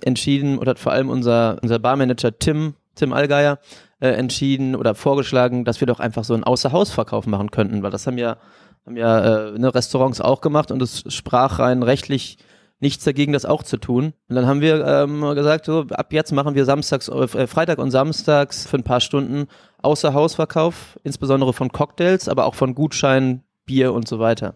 entschieden, 0.02 0.58
oder 0.58 0.76
vor 0.76 0.92
allem 0.92 1.10
unser, 1.10 1.58
unser 1.62 1.80
Barmanager 1.80 2.38
Tim, 2.38 2.76
Tim 2.96 3.14
Allgeier, 3.14 3.60
äh, 4.00 4.10
entschieden 4.10 4.76
oder 4.76 4.96
vorgeschlagen, 4.96 5.66
dass 5.66 5.82
wir 5.82 5.88
doch 5.88 6.00
einfach 6.00 6.24
so 6.24 6.34
einen 6.34 6.44
Außerhausverkauf 6.44 7.28
machen 7.28 7.52
könnten, 7.52 7.84
weil 7.84 7.92
das 7.92 8.08
haben 8.08 8.18
ja, 8.18 8.38
haben 8.86 8.98
ja 8.98 9.50
äh, 9.50 9.60
ne, 9.60 9.74
Restaurants 9.74 10.22
auch 10.22 10.42
gemacht 10.42 10.72
und 10.72 10.82
es 10.82 11.04
sprach 11.08 11.60
rein 11.60 11.84
rechtlich 11.84 12.38
nichts 12.80 13.04
dagegen, 13.04 13.34
das 13.34 13.46
auch 13.46 13.64
zu 13.64 13.78
tun. 13.78 14.14
Und 14.30 14.36
dann 14.36 14.46
haben 14.46 14.62
wir 14.62 14.86
ähm, 14.86 15.22
gesagt, 15.36 15.66
so 15.66 15.86
ab 15.90 16.14
jetzt 16.14 16.32
machen 16.32 16.56
wir 16.56 16.64
samstags, 16.64 17.10
äh, 17.10 17.48
Freitag 17.48 17.78
und 17.80 17.92
samstags 17.92 18.68
für 18.68 18.78
ein 18.78 18.84
paar 18.84 19.02
Stunden 19.02 19.48
Außerhausverkauf, 19.82 20.98
insbesondere 21.04 21.52
von 21.52 21.72
Cocktails, 21.72 22.30
aber 22.30 22.46
auch 22.46 22.56
von 22.56 22.76
Gutscheinen, 22.76 23.44
Bier 23.66 23.94
und 23.94 24.08
so 24.08 24.20
weiter. 24.20 24.56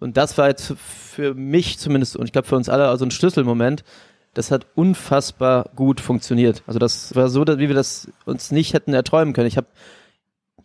Und 0.00 0.16
das 0.16 0.38
war 0.38 0.48
jetzt 0.48 0.74
für 0.78 1.34
mich 1.34 1.78
zumindest 1.78 2.16
und 2.16 2.26
ich 2.26 2.32
glaube 2.32 2.46
für 2.46 2.56
uns 2.56 2.68
alle 2.68 2.88
also 2.88 3.04
ein 3.04 3.10
Schlüsselmoment. 3.10 3.84
Das 4.34 4.50
hat 4.50 4.66
unfassbar 4.74 5.70
gut 5.74 6.00
funktioniert. 6.00 6.62
Also 6.66 6.78
das 6.78 7.14
war 7.16 7.28
so, 7.28 7.44
wie 7.46 7.68
wir 7.68 7.74
das 7.74 8.08
uns 8.24 8.52
nicht 8.52 8.74
hätten 8.74 8.94
erträumen 8.94 9.34
können. 9.34 9.48
Ich 9.48 9.56
habe 9.56 9.66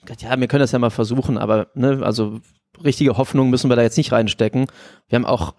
gedacht, 0.02 0.22
ja, 0.22 0.40
wir 0.40 0.48
können 0.48 0.62
das 0.62 0.74
ja 0.74 0.80
mal 0.80 0.92
versuchen, 0.92 1.38
aber 1.38 1.68
ne, 1.74 2.02
also 2.04 2.42
richtige 2.84 3.18
Hoffnung 3.18 3.50
müssen 3.50 3.70
wir 3.70 3.76
da 3.76 3.82
jetzt 3.82 3.98
nicht 3.98 4.12
reinstecken. 4.12 4.68
Wir 5.08 5.16
haben 5.16 5.26
auch, 5.26 5.56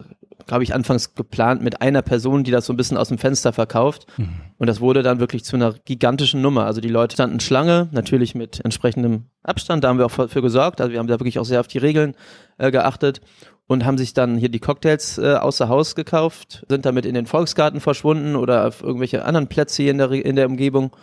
glaube 0.47 0.63
ich, 0.63 0.75
anfangs 0.75 1.15
geplant 1.15 1.63
mit 1.63 1.81
einer 1.81 2.03
Person, 2.03 2.45
die 2.45 2.51
das 2.51 2.67
so 2.67 2.73
ein 2.73 2.77
bisschen 2.77 2.97
aus 2.97 3.09
dem 3.09 3.19
Fenster 3.19 3.53
verkauft. 3.53 4.07
Mhm. 4.17 4.29
Und 4.59 4.67
das 4.67 4.81
wurde 4.81 5.03
dann 5.03 5.19
wirklich 5.19 5.45
zu 5.45 5.57
einer 5.57 5.73
gigantischen 5.73 6.43
Nummer. 6.43 6.67
Also 6.67 6.81
die 6.81 6.89
Leute 6.89 7.15
standen 7.15 7.41
Schlange, 7.41 7.89
natürlich 7.91 8.35
mit 8.35 8.65
entsprechendem 8.65 9.25
Abstand. 9.43 9.83
Da 9.83 9.89
haben 9.89 9.99
wir 9.99 10.07
auch 10.07 10.29
für 10.29 10.43
gesorgt. 10.43 10.81
Also 10.81 10.93
wir 10.93 10.99
haben 10.99 11.07
da 11.07 11.19
wirklich 11.19 11.39
auch 11.39 11.45
sehr 11.45 11.61
auf 11.61 11.69
die 11.69 11.79
Regeln 11.79 12.15
äh, 12.59 12.71
geachtet 12.71 13.21
und 13.67 13.85
haben 13.85 13.99
sich 13.99 14.13
dann 14.15 14.37
hier 14.37 14.49
die 14.49 14.61
Cocktails 14.61 15.19
äh, 15.19 15.35
außer 15.35 15.69
Haus 15.69 15.95
gekauft, 15.95 16.65
sind 16.69 16.85
damit 16.85 17.07
in 17.07 17.15
den 17.15 17.27
Volksgarten 17.27 17.81
verschwunden 17.81 18.37
oder 18.37 18.67
auf 18.67 18.83
irgendwelche 18.83 19.25
anderen 19.25 19.49
Plätze 19.49 19.83
hier 19.83 19.93
in 19.93 19.99
der, 19.99 20.11
in 20.11 20.37
der 20.37 20.47
Umgebung 20.47 20.95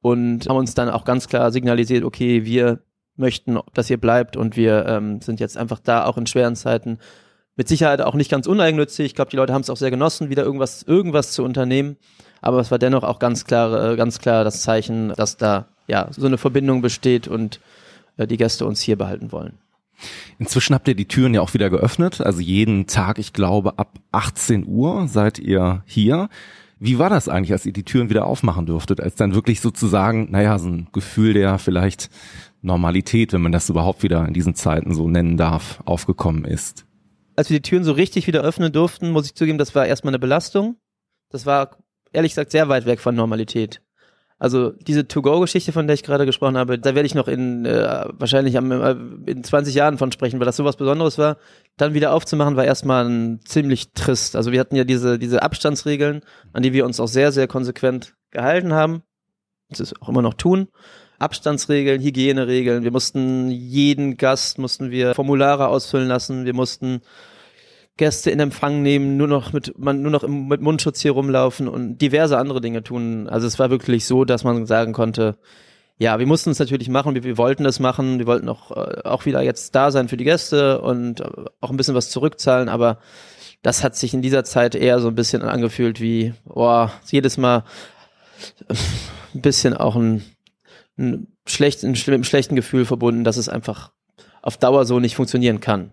und 0.00 0.48
haben 0.48 0.56
uns 0.56 0.74
dann 0.74 0.90
auch 0.90 1.04
ganz 1.04 1.28
klar 1.28 1.50
signalisiert, 1.50 2.04
okay, 2.04 2.44
wir 2.44 2.80
möchten, 3.16 3.58
dass 3.72 3.88
ihr 3.88 3.98
bleibt 3.98 4.36
und 4.36 4.56
wir 4.56 4.84
ähm, 4.86 5.20
sind 5.20 5.40
jetzt 5.40 5.56
einfach 5.56 5.80
da, 5.80 6.04
auch 6.04 6.18
in 6.18 6.26
schweren 6.26 6.56
Zeiten. 6.56 6.98
Mit 7.56 7.68
Sicherheit 7.68 8.00
auch 8.00 8.14
nicht 8.14 8.30
ganz 8.30 8.46
uneigennützig. 8.46 9.06
Ich 9.06 9.14
glaube, 9.14 9.30
die 9.30 9.36
Leute 9.36 9.54
haben 9.54 9.62
es 9.62 9.70
auch 9.70 9.76
sehr 9.76 9.90
genossen, 9.92 10.28
wieder 10.28 10.42
irgendwas, 10.42 10.82
irgendwas 10.82 11.32
zu 11.32 11.44
unternehmen. 11.44 11.96
Aber 12.42 12.58
es 12.58 12.70
war 12.70 12.78
dennoch 12.78 13.04
auch 13.04 13.18
ganz 13.18 13.44
klar, 13.44 13.92
äh, 13.92 13.96
ganz 13.96 14.18
klar 14.18 14.44
das 14.44 14.62
Zeichen, 14.62 15.14
dass 15.16 15.36
da 15.36 15.68
ja 15.86 16.08
so 16.10 16.26
eine 16.26 16.36
Verbindung 16.36 16.82
besteht 16.82 17.28
und 17.28 17.60
äh, 18.16 18.26
die 18.26 18.36
Gäste 18.36 18.66
uns 18.66 18.80
hier 18.80 18.98
behalten 18.98 19.32
wollen. 19.32 19.58
Inzwischen 20.38 20.74
habt 20.74 20.88
ihr 20.88 20.94
die 20.94 21.08
Türen 21.08 21.34
ja 21.34 21.40
auch 21.40 21.54
wieder 21.54 21.70
geöffnet. 21.70 22.20
Also 22.20 22.40
jeden 22.40 22.86
Tag, 22.86 23.18
ich 23.18 23.32
glaube, 23.32 23.78
ab 23.78 23.98
18 24.12 24.66
Uhr 24.66 25.08
seid 25.08 25.38
ihr 25.38 25.82
hier. 25.86 26.28
Wie 26.78 26.98
war 26.98 27.08
das 27.08 27.28
eigentlich, 27.28 27.52
als 27.52 27.66
ihr 27.66 27.72
die 27.72 27.84
Türen 27.84 28.10
wieder 28.10 28.26
aufmachen 28.26 28.66
durftet? 28.66 29.00
Als 29.00 29.14
dann 29.14 29.34
wirklich 29.34 29.60
sozusagen, 29.60 30.30
naja, 30.30 30.58
so 30.58 30.68
ein 30.68 30.88
Gefühl 30.92 31.32
der 31.32 31.58
vielleicht 31.58 32.10
Normalität, 32.62 33.32
wenn 33.32 33.42
man 33.42 33.52
das 33.52 33.68
überhaupt 33.68 34.02
wieder 34.02 34.26
in 34.26 34.34
diesen 34.34 34.54
Zeiten 34.54 34.94
so 34.94 35.08
nennen 35.08 35.36
darf, 35.36 35.82
aufgekommen 35.84 36.44
ist? 36.44 36.86
Als 37.36 37.50
wir 37.50 37.58
die 37.58 37.68
Türen 37.68 37.84
so 37.84 37.92
richtig 37.92 38.26
wieder 38.26 38.42
öffnen 38.42 38.72
durften, 38.72 39.10
muss 39.10 39.26
ich 39.26 39.34
zugeben, 39.34 39.58
das 39.58 39.74
war 39.74 39.86
erstmal 39.86 40.12
eine 40.12 40.18
Belastung. 40.18 40.76
Das 41.30 41.46
war 41.46 41.78
ehrlich 42.12 42.32
gesagt 42.32 42.52
sehr 42.52 42.68
weit 42.68 42.86
weg 42.86 43.00
von 43.00 43.14
Normalität. 43.14 43.80
Also 44.44 44.72
diese 44.72 45.08
To-Go-Geschichte, 45.08 45.72
von 45.72 45.86
der 45.86 45.94
ich 45.94 46.02
gerade 46.02 46.26
gesprochen 46.26 46.58
habe, 46.58 46.78
da 46.78 46.94
werde 46.94 47.06
ich 47.06 47.14
noch 47.14 47.28
in 47.28 47.64
äh, 47.64 48.04
wahrscheinlich 48.12 48.58
am, 48.58 48.70
äh, 48.72 48.94
in 49.24 49.42
20 49.42 49.74
Jahren 49.74 49.96
von 49.96 50.12
sprechen, 50.12 50.38
weil 50.38 50.44
das 50.44 50.58
sowas 50.58 50.76
Besonderes 50.76 51.16
war. 51.16 51.38
Dann 51.78 51.94
wieder 51.94 52.12
aufzumachen, 52.12 52.54
war 52.54 52.66
erstmal 52.66 53.08
ein 53.08 53.40
ziemlich 53.46 53.94
trist. 53.94 54.36
Also 54.36 54.52
wir 54.52 54.60
hatten 54.60 54.76
ja 54.76 54.84
diese, 54.84 55.18
diese 55.18 55.42
Abstandsregeln, 55.42 56.20
an 56.52 56.62
die 56.62 56.74
wir 56.74 56.84
uns 56.84 57.00
auch 57.00 57.08
sehr, 57.08 57.32
sehr 57.32 57.48
konsequent 57.48 58.16
gehalten 58.32 58.74
haben. 58.74 59.02
Das 59.70 59.80
ist 59.80 60.02
auch 60.02 60.10
immer 60.10 60.20
noch 60.20 60.34
tun. 60.34 60.68
Abstandsregeln, 61.18 62.02
Hygieneregeln. 62.02 62.84
Wir 62.84 62.90
mussten 62.90 63.50
jeden 63.50 64.18
Gast 64.18 64.58
mussten 64.58 64.90
wir 64.90 65.14
Formulare 65.14 65.68
ausfüllen 65.68 66.06
lassen. 66.06 66.44
Wir 66.44 66.52
mussten 66.52 67.00
Gäste 67.96 68.30
in 68.30 68.40
Empfang 68.40 68.82
nehmen, 68.82 69.16
nur 69.16 69.28
noch 69.28 69.52
mit, 69.52 69.78
man, 69.78 70.02
nur 70.02 70.10
noch 70.10 70.24
im, 70.24 70.48
mit 70.48 70.60
Mundschutz 70.60 71.00
hier 71.00 71.12
rumlaufen 71.12 71.68
und 71.68 71.98
diverse 71.98 72.38
andere 72.38 72.60
Dinge 72.60 72.82
tun. 72.82 73.28
Also 73.28 73.46
es 73.46 73.58
war 73.58 73.70
wirklich 73.70 74.04
so, 74.06 74.24
dass 74.24 74.42
man 74.42 74.66
sagen 74.66 74.92
konnte, 74.92 75.36
ja, 75.98 76.18
wir 76.18 76.26
mussten 76.26 76.50
es 76.50 76.58
natürlich 76.58 76.88
machen, 76.88 77.14
wir, 77.14 77.22
wir 77.22 77.38
wollten 77.38 77.62
das 77.62 77.78
machen, 77.78 78.18
wir 78.18 78.26
wollten 78.26 78.48
auch, 78.48 78.72
äh, 78.72 79.02
auch 79.04 79.26
wieder 79.26 79.42
jetzt 79.42 79.74
da 79.76 79.92
sein 79.92 80.08
für 80.08 80.16
die 80.16 80.24
Gäste 80.24 80.80
und 80.80 81.20
äh, 81.20 81.24
auch 81.60 81.70
ein 81.70 81.76
bisschen 81.76 81.94
was 81.94 82.10
zurückzahlen, 82.10 82.68
aber 82.68 82.98
das 83.62 83.84
hat 83.84 83.94
sich 83.96 84.12
in 84.12 84.22
dieser 84.22 84.44
Zeit 84.44 84.74
eher 84.74 84.98
so 84.98 85.08
ein 85.08 85.14
bisschen 85.14 85.42
angefühlt 85.42 86.00
wie, 86.00 86.34
boah, 86.44 86.92
jedes 87.10 87.38
Mal 87.38 87.64
ein 89.34 89.40
bisschen 89.40 89.74
auch 89.74 89.94
ein, 89.94 90.24
ein, 90.98 91.28
schlecht, 91.46 91.84
ein 91.84 91.94
schlechten 91.94 92.56
Gefühl 92.56 92.84
verbunden, 92.84 93.24
dass 93.24 93.36
es 93.36 93.48
einfach 93.48 93.92
auf 94.42 94.56
Dauer 94.58 94.84
so 94.84 95.00
nicht 95.00 95.16
funktionieren 95.16 95.60
kann. 95.60 95.92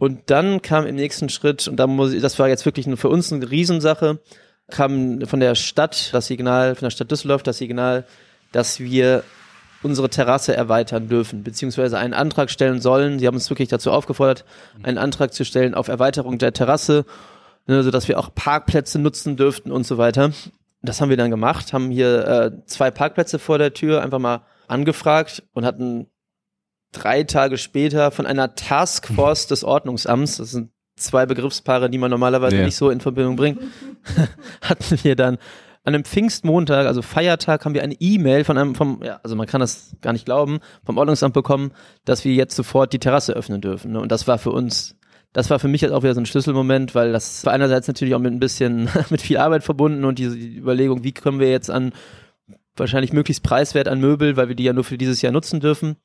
Und 0.00 0.30
dann 0.30 0.62
kam 0.62 0.86
im 0.86 0.96
nächsten 0.96 1.28
Schritt, 1.28 1.68
und 1.68 1.76
da 1.76 1.86
muss 1.86 2.14
ich, 2.14 2.22
das 2.22 2.38
war 2.38 2.48
jetzt 2.48 2.64
wirklich 2.64 2.88
für 2.98 3.10
uns 3.10 3.30
eine 3.30 3.50
Riesensache, 3.50 4.18
kam 4.70 5.20
von 5.26 5.40
der 5.40 5.54
Stadt 5.54 6.08
das 6.14 6.26
Signal, 6.26 6.74
von 6.74 6.86
der 6.86 6.90
Stadt 6.90 7.10
Düsseldorf 7.10 7.42
das 7.42 7.58
Signal, 7.58 8.06
dass 8.50 8.80
wir 8.80 9.24
unsere 9.82 10.08
Terrasse 10.08 10.56
erweitern 10.56 11.08
dürfen, 11.08 11.42
beziehungsweise 11.42 11.98
einen 11.98 12.14
Antrag 12.14 12.50
stellen 12.50 12.80
sollen. 12.80 13.18
Sie 13.18 13.26
haben 13.26 13.34
uns 13.34 13.50
wirklich 13.50 13.68
dazu 13.68 13.90
aufgefordert, 13.92 14.46
einen 14.82 14.96
Antrag 14.96 15.34
zu 15.34 15.44
stellen 15.44 15.74
auf 15.74 15.88
Erweiterung 15.88 16.38
der 16.38 16.54
Terrasse, 16.54 17.04
ne, 17.66 17.82
sodass 17.82 18.08
wir 18.08 18.18
auch 18.18 18.34
Parkplätze 18.34 18.98
nutzen 18.98 19.36
dürften 19.36 19.70
und 19.70 19.86
so 19.86 19.98
weiter. 19.98 20.32
Das 20.80 21.02
haben 21.02 21.10
wir 21.10 21.18
dann 21.18 21.30
gemacht, 21.30 21.74
haben 21.74 21.90
hier 21.90 22.26
äh, 22.26 22.64
zwei 22.64 22.90
Parkplätze 22.90 23.38
vor 23.38 23.58
der 23.58 23.74
Tür 23.74 24.00
einfach 24.00 24.18
mal 24.18 24.46
angefragt 24.66 25.42
und 25.52 25.66
hatten 25.66 26.06
drei 26.92 27.24
Tage 27.24 27.58
später 27.58 28.10
von 28.10 28.26
einer 28.26 28.54
Taskforce 28.54 29.46
des 29.46 29.64
Ordnungsamts, 29.64 30.38
das 30.38 30.50
sind 30.50 30.70
zwei 30.96 31.26
Begriffspaare, 31.26 31.90
die 31.90 31.98
man 31.98 32.10
normalerweise 32.10 32.56
ja. 32.56 32.64
nicht 32.64 32.76
so 32.76 32.90
in 32.90 33.00
Verbindung 33.00 33.36
bringt, 33.36 33.60
hatten 34.62 34.98
wir 35.02 35.16
dann 35.16 35.38
an 35.82 35.94
einem 35.94 36.04
Pfingstmontag, 36.04 36.86
also 36.86 37.00
Feiertag, 37.00 37.64
haben 37.64 37.74
wir 37.74 37.82
eine 37.82 37.96
E-Mail 37.98 38.44
von 38.44 38.58
einem, 38.58 38.74
vom, 38.74 39.02
ja, 39.02 39.18
also 39.22 39.34
man 39.34 39.46
kann 39.46 39.60
das 39.60 39.96
gar 40.02 40.12
nicht 40.12 40.26
glauben, 40.26 40.58
vom 40.84 40.98
Ordnungsamt 40.98 41.32
bekommen, 41.32 41.72
dass 42.04 42.24
wir 42.24 42.34
jetzt 42.34 42.54
sofort 42.54 42.92
die 42.92 42.98
Terrasse 42.98 43.32
öffnen 43.32 43.62
dürfen. 43.62 43.92
Ne? 43.92 44.00
Und 44.00 44.12
das 44.12 44.28
war 44.28 44.36
für 44.36 44.50
uns, 44.50 44.96
das 45.32 45.48
war 45.48 45.58
für 45.58 45.68
mich 45.68 45.80
jetzt 45.80 45.92
auch 45.92 46.02
wieder 46.02 46.12
so 46.12 46.20
ein 46.20 46.26
Schlüsselmoment, 46.26 46.94
weil 46.94 47.12
das 47.12 47.46
war 47.46 47.54
einerseits 47.54 47.88
natürlich 47.88 48.14
auch 48.14 48.18
mit 48.18 48.32
ein 48.32 48.40
bisschen, 48.40 48.90
mit 49.10 49.22
viel 49.22 49.38
Arbeit 49.38 49.64
verbunden 49.64 50.04
und 50.04 50.18
diese 50.18 50.36
Überlegung, 50.36 51.02
wie 51.02 51.12
kommen 51.12 51.40
wir 51.40 51.50
jetzt 51.50 51.70
an 51.70 51.92
wahrscheinlich 52.76 53.12
möglichst 53.12 53.42
preiswert 53.42 53.88
an 53.88 54.00
Möbel, 54.00 54.36
weil 54.36 54.48
wir 54.48 54.54
die 54.54 54.64
ja 54.64 54.72
nur 54.74 54.84
für 54.84 54.98
dieses 54.98 55.22
Jahr 55.22 55.32
nutzen 55.32 55.60
dürfen 55.60 55.96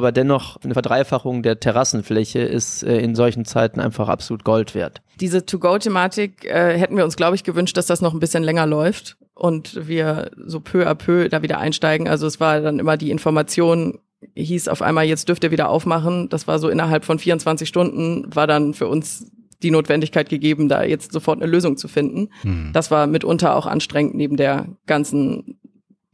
aber 0.00 0.12
dennoch 0.12 0.56
eine 0.64 0.72
Verdreifachung 0.72 1.42
der 1.42 1.60
Terrassenfläche 1.60 2.38
ist 2.38 2.82
äh, 2.82 3.00
in 3.00 3.14
solchen 3.14 3.44
Zeiten 3.44 3.80
einfach 3.80 4.08
absolut 4.08 4.44
Gold 4.44 4.74
wert. 4.74 5.02
Diese 5.20 5.44
To-Go-Thematik 5.44 6.46
äh, 6.46 6.78
hätten 6.78 6.96
wir 6.96 7.04
uns, 7.04 7.16
glaube 7.16 7.36
ich, 7.36 7.44
gewünscht, 7.44 7.76
dass 7.76 7.84
das 7.84 8.00
noch 8.00 8.14
ein 8.14 8.18
bisschen 8.18 8.42
länger 8.42 8.64
läuft 8.64 9.18
und 9.34 9.86
wir 9.86 10.30
so 10.46 10.60
peu 10.60 10.88
à 10.88 10.94
peu 10.94 11.28
da 11.28 11.42
wieder 11.42 11.58
einsteigen. 11.58 12.08
Also 12.08 12.26
es 12.26 12.40
war 12.40 12.62
dann 12.62 12.78
immer 12.78 12.96
die 12.96 13.10
Information, 13.10 13.98
hieß 14.34 14.68
auf 14.68 14.80
einmal, 14.80 15.04
jetzt 15.04 15.28
dürft 15.28 15.44
ihr 15.44 15.50
wieder 15.50 15.68
aufmachen. 15.68 16.30
Das 16.30 16.48
war 16.48 16.58
so 16.58 16.70
innerhalb 16.70 17.04
von 17.04 17.18
24 17.18 17.68
Stunden, 17.68 18.34
war 18.34 18.46
dann 18.46 18.72
für 18.72 18.88
uns 18.88 19.30
die 19.62 19.70
Notwendigkeit 19.70 20.30
gegeben, 20.30 20.70
da 20.70 20.82
jetzt 20.82 21.12
sofort 21.12 21.42
eine 21.42 21.50
Lösung 21.50 21.76
zu 21.76 21.88
finden. 21.88 22.30
Hm. 22.40 22.70
Das 22.72 22.90
war 22.90 23.06
mitunter 23.06 23.54
auch 23.54 23.66
anstrengend 23.66 24.14
neben 24.14 24.38
der 24.38 24.66
ganzen 24.86 25.59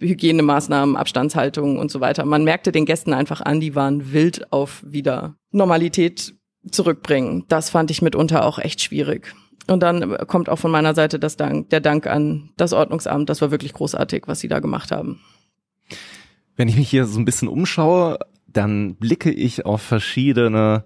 Hygienemaßnahmen, 0.01 0.97
Abstandshaltung 0.97 1.79
und 1.79 1.91
so 1.91 2.01
weiter. 2.01 2.25
Man 2.25 2.45
merkte 2.45 2.73
den 2.73 2.85
Gästen 2.85 3.15
einfach 3.15 3.41
an, 3.41 3.61
die 3.61 3.75
waren 3.75 4.13
wild 4.13 4.53
auf 4.53 4.83
wieder 4.87 5.37
Normalität 5.51 6.35
zurückbringen. 6.71 7.45
Das 7.49 7.71
fand 7.71 7.91
ich 7.91 8.03
mitunter 8.03 8.45
auch 8.45 8.59
echt 8.59 8.83
schwierig. 8.83 9.35
Und 9.69 9.81
dann 9.81 10.17
kommt 10.27 10.49
auch 10.49 10.59
von 10.59 10.71
meiner 10.71 10.95
Seite 10.95 11.19
das 11.19 11.37
Dank, 11.37 11.71
der 11.71 11.81
Dank 11.81 12.07
an 12.07 12.51
das 12.57 12.73
Ordnungsamt. 12.73 13.29
Das 13.29 13.41
war 13.41 13.51
wirklich 13.51 13.73
großartig, 13.73 14.25
was 14.27 14.41
sie 14.41 14.49
da 14.49 14.61
gemacht 14.61 14.93
haben. 14.93 15.21
Wenn 16.57 16.69
ich 16.69 16.77
mich 16.77 16.89
hier 16.89 17.07
so 17.07 17.19
ein 17.19 17.25
bisschen 17.25 17.49
umschaue, 17.49 18.19
dann 18.47 18.97
blicke 18.97 19.31
ich 19.31 19.67
auf 19.67 19.83
verschiedene 19.83 20.85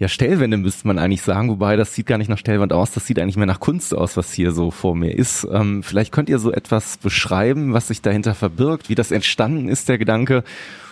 ja, 0.00 0.08
Stellwände 0.08 0.56
müsste 0.56 0.86
man 0.86 0.98
eigentlich 0.98 1.20
sagen, 1.20 1.50
wobei 1.50 1.76
das 1.76 1.94
sieht 1.94 2.06
gar 2.06 2.16
nicht 2.16 2.30
nach 2.30 2.38
Stellwand 2.38 2.72
aus, 2.72 2.90
das 2.90 3.06
sieht 3.06 3.18
eigentlich 3.18 3.36
mehr 3.36 3.44
nach 3.44 3.60
Kunst 3.60 3.94
aus, 3.94 4.16
was 4.16 4.32
hier 4.32 4.52
so 4.52 4.70
vor 4.70 4.96
mir 4.96 5.14
ist. 5.14 5.46
Ähm, 5.52 5.82
vielleicht 5.82 6.10
könnt 6.10 6.30
ihr 6.30 6.38
so 6.38 6.50
etwas 6.50 6.96
beschreiben, 6.96 7.74
was 7.74 7.88
sich 7.88 8.00
dahinter 8.00 8.34
verbirgt, 8.34 8.88
wie 8.88 8.94
das 8.94 9.10
entstanden 9.10 9.68
ist, 9.68 9.90
der 9.90 9.98
Gedanke, 9.98 10.42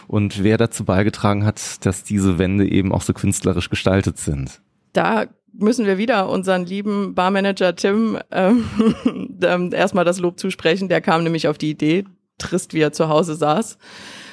und 0.08 0.42
wer 0.42 0.58
dazu 0.58 0.84
beigetragen 0.84 1.46
hat, 1.46 1.86
dass 1.86 2.04
diese 2.04 2.38
Wände 2.38 2.70
eben 2.70 2.92
auch 2.92 3.00
so 3.00 3.14
künstlerisch 3.14 3.70
gestaltet 3.70 4.18
sind. 4.18 4.60
Da 4.92 5.26
müssen 5.54 5.86
wir 5.86 5.96
wieder 5.96 6.28
unseren 6.28 6.66
lieben 6.66 7.14
Barmanager 7.14 7.76
Tim 7.76 8.18
ähm, 8.30 8.64
ähm 9.42 9.70
erstmal 9.72 10.04
das 10.04 10.18
Lob 10.18 10.38
zusprechen. 10.38 10.88
Der 10.88 11.00
kam 11.00 11.24
nämlich 11.24 11.48
auf 11.48 11.56
die 11.56 11.70
Idee, 11.70 12.04
trist 12.36 12.74
wie 12.74 12.80
er 12.80 12.92
zu 12.92 13.08
Hause 13.08 13.34
saß 13.34 13.78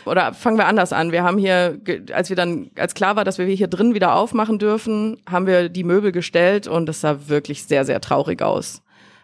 oder 0.05 0.33
fangen 0.33 0.57
wir 0.57 0.67
anders 0.67 0.93
an. 0.93 1.11
Wir 1.11 1.23
haben 1.23 1.37
hier, 1.37 1.79
als 2.13 2.29
wir 2.29 2.35
dann, 2.35 2.71
als 2.77 2.93
klar 2.93 3.15
war, 3.15 3.23
dass 3.23 3.37
wir 3.37 3.45
hier 3.45 3.67
drin 3.67 3.93
wieder 3.93 4.15
aufmachen 4.15 4.59
dürfen, 4.59 5.17
haben 5.29 5.47
wir 5.47 5.69
die 5.69 5.83
Möbel 5.83 6.11
gestellt 6.11 6.67
und 6.67 6.87
es 6.89 7.01
sah 7.01 7.27
wirklich 7.27 7.63
sehr, 7.63 7.85
sehr 7.85 8.01
traurig 8.01 8.41
aus. 8.41 8.81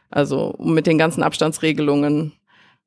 Also 0.09 0.55
mit 0.59 0.87
den 0.87 0.97
ganzen 0.97 1.23
Abstandsregelungen. 1.23 2.33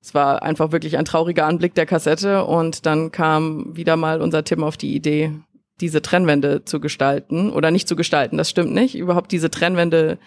Es 0.01 0.15
war 0.15 0.43
einfach 0.43 0.73
wirklich 0.73 0.99
ein 0.99 1.07
trauriger 1.07 1.47
Anblick 1.47 1.75
der 1.75 1.87
Kassette 1.87 2.45
und 2.45 2.85
dann 2.85 3.11
kam 3.11 3.75
wieder 3.75 3.97
mal 3.97 4.21
unser 4.21 4.45
Tim 4.45 4.63
auf 4.63 4.77
die 4.77 4.95
Idee, 4.95 5.33
diese 5.81 6.03
Trennwände 6.03 6.65
zu 6.65 6.81
gestalten 6.81 7.51
oder 7.51 7.71
nicht 7.71 7.89
zu 7.89 7.97
gestalten, 7.97 8.37
das 8.37 8.51
stimmt 8.51 8.73
nicht, 8.73 8.97
überhaupt 8.97 9.33
diese 9.33 9.51
Trennwände 9.51 10.19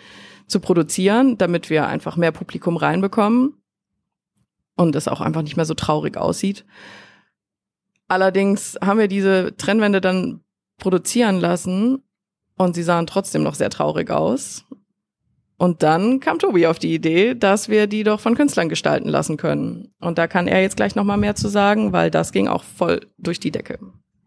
zu 0.48 0.60
produzieren, 0.60 1.38
damit 1.38 1.70
wir 1.70 1.88
einfach 1.88 2.18
mehr 2.18 2.32
Publikum 2.32 2.78
reinbekommen 2.78 3.54
und 4.76 4.96
es 4.96 5.08
auch 5.08 5.22
einfach 5.22 5.42
nicht 5.42 5.58
mehr 5.58 5.66
so 5.66 5.74
traurig 5.74 6.18
aussieht. 6.18 6.66
Allerdings 8.08 8.78
haben 8.82 9.00
wir 9.00 9.08
diese 9.08 9.56
Trennwände 9.58 10.02
dann 10.02 10.42
produzieren 10.78 11.40
lassen 11.40 12.04
und 12.58 12.76
sie 12.76 12.84
sahen 12.84 13.08
trotzdem 13.08 13.44
noch 13.44 13.56
sehr 13.56 13.70
traurig 13.70 14.10
aus. 14.12 14.66
Und 15.58 15.82
dann 15.82 16.20
kam 16.20 16.38
Tobi 16.38 16.68
auf 16.68 16.78
die 16.78 16.94
Idee, 16.94 17.34
dass 17.34 17.68
wir 17.68 17.88
die 17.88 18.04
doch 18.04 18.20
von 18.20 18.36
Künstlern 18.36 18.70
gestalten 18.70 19.10
lassen 19.10 19.38
können. 19.38 19.92
Und 20.00 20.20
da 20.20 20.28
kann 20.28 20.48
er 20.48 20.62
jetzt 20.62 20.78
gleich 20.78 20.96
nochmal 20.96 21.18
mehr 21.18 21.36
zu 21.36 21.48
sagen, 21.48 21.94
weil 21.94 22.12
das 22.12 22.32
ging 22.32 22.48
auch 22.48 22.64
voll 22.64 23.02
durch 23.18 23.40
die 23.40 23.52
Decke. 23.52 23.80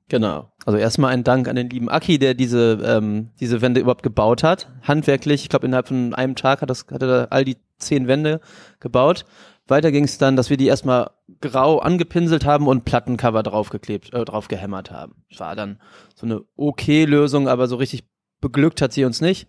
Genau. 0.09 0.51
Also 0.67 0.77
erstmal 0.77 1.13
ein 1.13 1.23
Dank 1.23 1.47
an 1.47 1.55
den 1.55 1.71
lieben 1.71 1.89
Aki, 1.89 2.19
der 2.19 2.35
diese, 2.35 2.81
ähm, 2.85 3.31
diese 3.39 3.63
Wände 3.63 3.81
überhaupt 3.81 4.03
gebaut 4.03 4.43
hat. 4.43 4.69
Handwerklich, 4.83 5.43
ich 5.43 5.49
glaube 5.49 5.67
innerhalb 5.67 5.87
von 5.87 6.15
einem 6.15 6.35
Tag 6.35 6.63
hat, 6.63 6.69
das, 6.69 6.85
hat 6.91 7.01
er 7.03 7.29
all 7.31 7.45
die 7.45 7.59
zehn 7.79 8.09
Wände 8.09 8.41
gebaut. 8.81 9.25
Weiter 9.71 9.93
ging 9.93 10.05
es 10.05 10.19
dann, 10.19 10.37
dass 10.37 10.51
wir 10.51 10.57
die 10.57 10.67
erstmal 10.67 11.11
grau 11.41 11.79
angepinselt 11.79 12.45
haben 12.45 12.67
und 12.67 12.85
Plattencover 12.85 13.43
draufgeklebt, 13.43 14.13
äh, 14.13 14.25
drauf 14.25 14.49
gehämmert 14.49 14.91
haben. 14.91 15.25
War 15.37 15.57
dann 15.57 15.81
so 16.15 16.27
eine 16.27 16.43
okay 16.57 17.05
Lösung, 17.05 17.49
aber 17.49 17.69
so 17.69 17.77
richtig 17.77 18.05
beglückt 18.41 18.83
hat 18.83 18.93
sie 18.93 19.05
uns 19.05 19.21
nicht. 19.21 19.49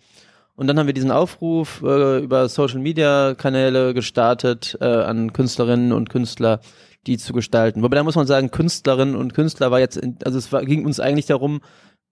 Und 0.56 0.68
dann 0.68 0.78
haben 0.78 0.88
wir 0.88 0.94
diesen 0.94 1.12
Aufruf 1.12 1.82
äh, 1.82 2.20
über 2.20 2.48
Social 2.50 2.80
Media 2.80 3.34
Kanäle 3.36 3.94
gestartet 3.94 4.78
äh, 4.80 4.86
an 4.86 5.34
Künstlerinnen 5.34 5.92
und 5.92 6.10
Künstler, 6.10 6.60
die 7.08 7.18
zu 7.18 7.34
gestalten. 7.34 7.82
Wobei 7.82 7.96
da 7.96 8.04
muss 8.04 8.16
man 8.16 8.28
sagen, 8.28 8.52
Künstlerinnen 8.52 9.16
und 9.16 9.34
Künstler 9.34 9.72
war 9.72 9.80
jetzt, 9.80 9.98
in, 9.98 10.18
also 10.24 10.38
es 10.38 10.52
war, 10.52 10.64
ging 10.64 10.86
uns 10.86 11.00
eigentlich 11.00 11.26
darum, 11.26 11.62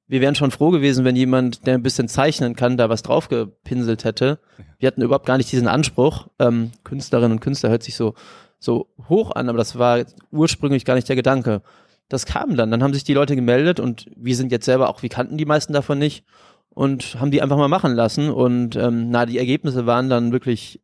wir 0.10 0.22
wären 0.22 0.34
schon 0.34 0.50
froh 0.50 0.72
gewesen, 0.72 1.06
wenn 1.06 1.16
jemand, 1.16 1.68
der 1.68 1.76
ein 1.76 1.84
bisschen 1.84 2.08
zeichnen 2.08 2.56
kann, 2.56 2.78
da 2.78 2.90
was 2.90 3.04
draufgepinselt 3.04 4.04
hätte. 4.04 4.40
Wir 4.80 4.88
hatten 4.88 5.04
überhaupt 5.04 5.28
gar 5.28 5.38
nicht 5.38 5.52
diesen 5.52 5.68
Anspruch. 5.68 6.28
Ähm, 6.40 6.72
Künstlerinnen 6.84 7.34
und 7.34 7.42
Künstler 7.42 7.70
hört 7.70 7.84
sich 7.84 7.96
so, 7.96 8.16
so 8.58 8.88
hoch 9.08 9.32
an, 9.32 9.50
aber 9.50 9.60
das 9.60 9.78
war 9.78 10.04
ursprünglich 10.32 10.84
gar 10.84 10.96
nicht 10.96 11.08
der 11.08 11.16
Gedanke. 11.16 11.62
Das 12.10 12.26
kam 12.26 12.58
dann. 12.58 12.72
Dann 12.72 12.82
haben 12.82 12.96
sich 12.96 13.04
die 13.04 13.14
Leute 13.14 13.36
gemeldet 13.36 13.80
und 13.80 14.10
wir 14.16 14.36
sind 14.36 14.52
jetzt 14.52 14.66
selber 14.66 14.90
auch, 14.90 15.04
wir 15.04 15.10
kannten 15.10 15.38
die 15.38 15.46
meisten 15.46 15.74
davon 15.74 16.00
nicht 16.00 16.26
und 16.70 17.20
haben 17.20 17.30
die 17.30 17.44
einfach 17.44 17.58
mal 17.58 17.68
machen 17.68 17.94
lassen. 17.94 18.32
Und 18.32 18.76
ähm, 18.78 19.12
na, 19.12 19.28
die 19.28 19.38
Ergebnisse 19.38 19.86
waren 19.86 20.10
dann 20.10 20.32
wirklich 20.32 20.82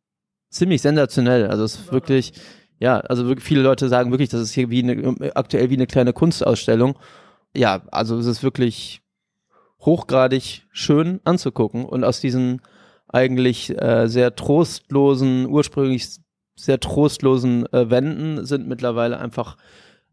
ziemlich 0.50 0.82
sensationell. 0.82 1.48
Also 1.48 1.64
es 1.64 1.74
ist 1.74 1.92
wirklich, 1.92 2.32
ja, 2.78 3.00
also 3.00 3.26
wirklich 3.26 3.44
viele 3.44 3.62
Leute 3.62 3.88
sagen 3.88 4.12
wirklich, 4.12 4.28
das 4.28 4.40
ist 4.40 4.52
hier 4.52 4.70
wie 4.70 4.84
eine, 4.84 5.34
aktuell 5.34 5.68
wie 5.68 5.74
eine 5.74 5.88
kleine 5.88 6.12
Kunstausstellung. 6.12 6.96
Ja, 7.56 7.82
also 7.90 8.18
es 8.18 8.26
ist 8.26 8.44
wirklich 8.44 9.02
hochgradig 9.86 10.66
schön 10.72 11.20
anzugucken 11.24 11.84
und 11.84 12.04
aus 12.04 12.20
diesen 12.20 12.60
eigentlich 13.08 13.70
äh, 13.80 14.08
sehr 14.08 14.34
trostlosen, 14.34 15.46
ursprünglich 15.46 16.18
sehr 16.56 16.80
trostlosen 16.80 17.72
äh, 17.72 17.88
Wänden 17.90 18.44
sind 18.44 18.66
mittlerweile 18.66 19.18
einfach 19.18 19.56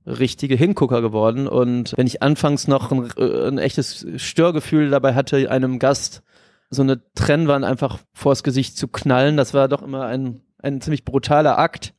richtige 0.06 0.56
Hingucker 0.56 1.02
geworden. 1.02 1.48
Und 1.48 1.94
wenn 1.98 2.08
ich 2.08 2.22
anfangs 2.22 2.68
noch 2.68 2.92
ein, 2.92 3.10
äh, 3.18 3.48
ein 3.48 3.58
echtes 3.58 4.06
Störgefühl 4.18 4.90
dabei 4.90 5.16
hatte, 5.16 5.50
einem 5.50 5.80
Gast 5.80 6.22
so 6.70 6.82
eine 6.82 7.02
Trennwand 7.16 7.66
einfach 7.66 8.00
vors 8.14 8.44
Gesicht 8.44 8.78
zu 8.78 8.88
knallen, 8.88 9.38
das 9.38 9.54
war 9.54 9.68
doch 9.68 9.82
immer 9.82 10.06
ein, 10.06 10.42
ein 10.60 10.82
ziemlich 10.82 11.06
brutaler 11.06 11.58
Akt. 11.58 11.94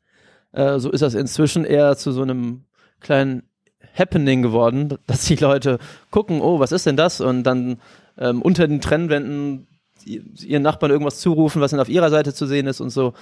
Äh, 0.53 0.79
so 0.79 0.91
ist 0.91 1.01
das 1.01 1.15
inzwischen 1.15 1.65
eher 1.65 1.97
zu 1.97 2.13
so 2.13 2.23
einem 2.23 2.67
kleinen 3.01 3.49
Happening 3.95 4.43
geworden, 4.43 4.99
dass 5.07 5.25
die 5.25 5.37
Leute 5.37 5.79
gucken, 6.11 6.41
oh, 6.41 6.59
was 6.59 6.73
ist 6.73 6.87
denn 6.87 6.97
das? 6.97 7.21
Und 7.21 7.45
dann 7.45 7.81
ähm, 8.19 8.43
unter 8.43 8.67
den 8.67 8.81
Trennwänden 8.81 9.67
ihren 10.05 10.63
Nachbarn 10.63 10.93
irgendwas 10.93 11.21
zurufen, 11.21 11.63
was 11.63 11.71
dann 11.71 11.81
auf 11.81 11.89
ihrer 11.89 12.11
Seite 12.11 12.35
zu 12.35 12.47
sehen 12.47 12.67
ist 12.67 12.81
und 12.81 12.91
so. 12.91 13.15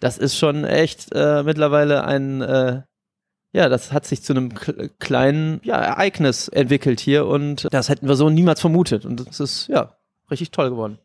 Das 0.00 0.18
ist 0.18 0.36
schon 0.36 0.64
echt 0.64 1.08
äh, 1.12 1.42
mittlerweile 1.42 2.04
ein, 2.04 2.40
äh, 2.40 2.82
ja, 3.52 3.68
das 3.68 3.92
hat 3.92 4.06
sich 4.06 4.22
zu 4.22 4.32
einem 4.32 4.54
kleinen 4.98 5.60
ja, 5.64 5.76
Ereignis 5.76 6.48
entwickelt 6.48 7.00
hier 7.00 7.26
und 7.26 7.66
das 7.72 7.88
hätten 7.88 8.06
wir 8.06 8.14
so 8.14 8.30
niemals 8.30 8.60
vermutet. 8.60 9.04
Und 9.04 9.26
das 9.26 9.40
ist, 9.40 9.66
ja, 9.68 9.96
richtig 10.30 10.50
toll 10.50 10.70
geworden. 10.70 10.98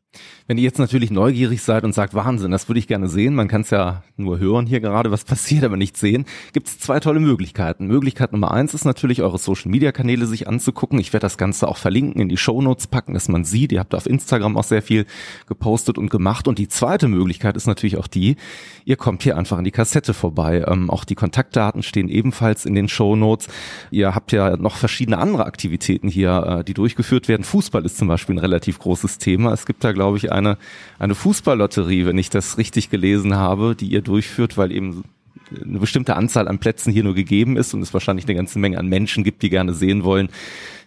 Wenn 0.48 0.58
ihr 0.58 0.64
jetzt 0.64 0.80
natürlich 0.80 1.10
neugierig 1.10 1.62
seid 1.62 1.84
und 1.84 1.94
sagt, 1.94 2.14
Wahnsinn, 2.14 2.52
das 2.52 2.68
würde 2.68 2.80
ich 2.80 2.88
gerne 2.88 3.08
sehen, 3.08 3.34
man 3.34 3.48
kann 3.48 3.62
es 3.62 3.70
ja 3.70 4.04
nur 4.18 4.40
hören 4.40 4.66
hier 4.66 4.80
gerade, 4.80 5.10
was 5.12 5.24
passiert, 5.26 5.64
aber 5.64 5.78
nicht 5.78 5.98
sehen, 5.98 6.26
gibt 6.52 6.68
es 6.68 6.80
zwei 6.80 7.00
tolle 7.00 7.20
Möglichkeiten. 7.20 7.88
Möglichkeit 7.88 8.34
Nummer 8.34 8.52
eins 8.52 8.74
ist 8.74 8.86
natürlich, 8.86 9.22
eure 9.22 9.38
Social-Media-Kanäle 9.38 10.26
sich 10.26 10.48
anzugucken. 10.48 11.00
Ich 11.00 11.14
werde 11.14 11.26
das 11.26 11.38
Ganze 11.38 11.68
auch 11.68 11.78
verlinken, 11.78 12.22
in 12.22 12.30
die 12.30 12.38
Shownotes 12.38 12.88
packen, 12.88 13.14
dass 13.14 13.30
man 13.30 13.46
sieht. 13.46 13.72
Ihr 13.72 13.80
habt 13.80 13.96
auf 13.96 14.06
Instagram 14.06 14.58
auch 14.58 14.64
sehr 14.64 14.82
viel 14.82 15.06
gepostet 15.48 15.98
und 15.98 16.10
gemacht. 16.10 16.48
Und 16.48 16.60
die 16.60 16.68
zweite 16.68 17.08
Möglichkeit 17.08 17.56
ist 17.56 17.68
natürlich 17.68 17.98
auch 17.98 18.08
die, 18.08 18.36
ihr 18.86 18.98
kommt 18.98 19.24
hier 19.24 19.38
einfach 19.38 19.58
an 19.58 19.64
die 19.64 19.72
Kassette 19.72 20.14
vorbei. 20.14 20.66
Ähm, 20.68 20.90
auch 20.90 21.06
die 21.06 21.16
Kontaktdaten 21.16 21.84
stehen 21.84 22.10
ebenfalls 22.10 22.66
in 22.66 22.76
den 22.76 22.90
Shownotes. 22.90 23.48
Ihr 23.92 24.14
habt 24.14 24.32
ja 24.32 24.58
noch 24.58 24.76
verschiedene 24.76 25.18
andere 25.18 25.46
Aktivitäten 25.46 26.10
hier, 26.10 26.60
äh, 26.60 26.64
die 26.64 26.74
durchgeführt 26.74 27.28
werden. 27.28 27.44
Fußball 27.44 27.86
ist 27.86 27.98
zum 27.98 28.08
Beispiel 28.08 28.36
ein 28.36 28.40
relativ 28.40 28.80
großes 28.80 29.18
Thema. 29.18 29.54
Es 29.54 29.66
gibt 29.66 29.84
da, 29.84 29.92
glaube 29.92 30.03
ich, 30.18 30.32
eine, 30.32 30.58
eine 31.00 31.16
Fußballlotterie, 31.16 32.06
wenn 32.06 32.18
ich 32.18 32.30
das 32.30 32.58
richtig 32.58 32.90
gelesen 32.90 33.36
habe, 33.36 33.76
die 33.76 33.88
ihr 33.88 34.02
durchführt, 34.02 34.58
weil 34.58 34.72
eben 34.72 35.04
eine 35.64 35.80
bestimmte 35.80 36.16
Anzahl 36.16 36.48
an 36.48 36.60
Plätzen 36.60 36.92
hier 36.92 37.04
nur 37.04 37.16
gegeben 37.16 37.58
ist 37.58 37.74
und 37.74 37.82
es 37.82 37.94
wahrscheinlich 37.94 38.26
eine 38.26 38.36
ganze 38.36 38.60
Menge 38.60 38.78
an 38.78 38.88
Menschen 38.88 39.24
gibt, 39.24 39.42
die 39.44 39.50
gerne 39.50 39.74
sehen 39.74 40.04
wollen, 40.04 40.30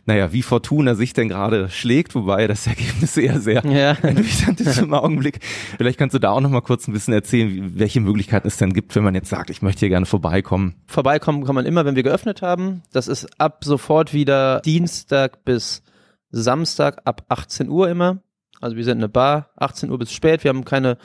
naja, 0.07 0.33
wie 0.33 0.43
Fortuna 0.43 0.95
sich 0.95 1.15
denn 1.15 1.29
gerade 1.29 1.69
schlägt, 1.69 2.15
wobei 2.15 2.47
das 2.47 2.67
Ergebnis 2.69 3.17
eher 3.17 3.41
sehr 3.41 3.67
ja. 3.67 3.93
ernüchternd 4.03 4.61
ist 4.61 4.79
im 4.79 4.95
Augenblick. 4.95 5.41
Vielleicht 5.77 5.99
kannst 5.99 6.15
du 6.15 6.21
da 6.21 6.31
auch 6.31 6.41
noch 6.41 6.51
mal 6.51 6.61
kurz 6.61 6.87
ein 6.87 6.93
bisschen 6.93 7.13
erzählen, 7.13 7.73
welche 7.75 8.01
Möglichkeiten 8.01 8.47
es 8.47 8.57
denn 8.57 8.73
gibt, 8.73 8.95
wenn 8.95 9.03
man 9.03 9.17
jetzt 9.17 9.29
sagt, 9.29 9.51
ich 9.51 9.63
möchte 9.63 9.81
hier 9.81 9.89
gerne 9.89 10.07
vorbeikommen. 10.07 10.77
Vorbeikommen 10.87 11.45
kann 11.45 11.57
man 11.57 11.67
immer, 11.67 11.85
wenn 11.85 11.97
wir 11.97 12.05
geöffnet 12.05 12.41
haben. 12.41 12.83
Das 12.93 13.09
ist 13.09 13.41
ab 13.41 13.65
sofort 13.65 14.15
wieder 14.15 14.61
Dienstag 14.61 15.45
bis 15.45 15.83
Samstag 16.31 17.03
ab 17.05 17.25
18 17.29 17.69
Uhr 17.69 17.89
immer. 17.89 18.19
Also 18.61 18.77
wir 18.77 18.85
sind 18.85 18.99
eine 18.99 19.09
Bar, 19.09 19.51
18 19.57 19.91
Uhr 19.91 19.99
bis 19.99 20.13
spät. 20.13 20.45
Wir 20.45 20.49
haben 20.49 20.65
keine, 20.65 20.99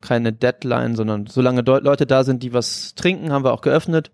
keine 0.00 0.32
Deadline, 0.32 0.94
sondern 0.94 1.26
solange 1.26 1.62
Leute 1.62 2.06
da 2.06 2.24
sind, 2.24 2.42
die 2.42 2.52
was 2.52 2.94
trinken, 2.94 3.32
haben 3.32 3.44
wir 3.44 3.52
auch 3.52 3.62
geöffnet. 3.62 4.10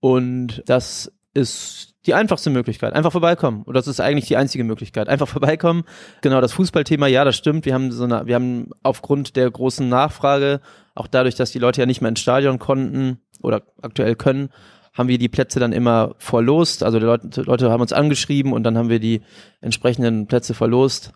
Und 0.00 0.62
das 0.66 1.12
ist 1.34 1.94
die 2.06 2.14
einfachste 2.14 2.50
Möglichkeit. 2.50 2.94
Einfach 2.94 3.12
vorbeikommen. 3.12 3.62
Und 3.62 3.74
das 3.74 3.86
ist 3.86 4.00
eigentlich 4.00 4.26
die 4.26 4.36
einzige 4.36 4.64
Möglichkeit. 4.64 5.08
Einfach 5.08 5.28
vorbeikommen. 5.28 5.84
Genau, 6.22 6.40
das 6.40 6.52
Fußballthema, 6.52 7.06
ja, 7.06 7.24
das 7.24 7.36
stimmt. 7.36 7.66
Wir 7.66 7.74
haben 7.74 7.92
so 7.92 8.04
eine, 8.04 8.26
wir 8.26 8.34
haben 8.34 8.70
aufgrund 8.82 9.36
der 9.36 9.50
großen 9.50 9.88
Nachfrage, 9.88 10.60
auch 10.94 11.06
dadurch, 11.06 11.34
dass 11.34 11.52
die 11.52 11.58
Leute 11.58 11.80
ja 11.80 11.86
nicht 11.86 12.00
mehr 12.00 12.08
ins 12.08 12.20
Stadion 12.20 12.58
konnten 12.58 13.20
oder 13.42 13.62
aktuell 13.82 14.16
können, 14.16 14.50
haben 14.98 15.08
wir 15.08 15.18
die 15.18 15.28
Plätze 15.28 15.60
dann 15.60 15.72
immer 15.72 16.16
verlost. 16.18 16.82
Also 16.82 16.98
die 16.98 17.06
Leute, 17.06 17.42
Leute 17.42 17.70
haben 17.70 17.80
uns 17.80 17.92
angeschrieben 17.92 18.52
und 18.52 18.64
dann 18.64 18.76
haben 18.76 18.88
wir 18.88 18.98
die 18.98 19.22
entsprechenden 19.60 20.26
Plätze 20.26 20.54
verlost. 20.54 21.12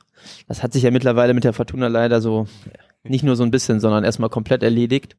Das 0.47 0.63
hat 0.63 0.73
sich 0.73 0.85
ja 0.85 0.93
mittlerweile 0.93 1.35
mit 1.35 1.43
der 1.43 1.53
Fortuna 1.53 1.89
leider 1.89 2.21
so 2.21 2.47
nicht 3.03 3.25
nur 3.25 3.35
so 3.35 3.43
ein 3.43 3.51
bisschen, 3.51 3.81
sondern 3.81 4.05
erstmal 4.05 4.31
komplett 4.31 4.63
erledigt. 4.63 5.17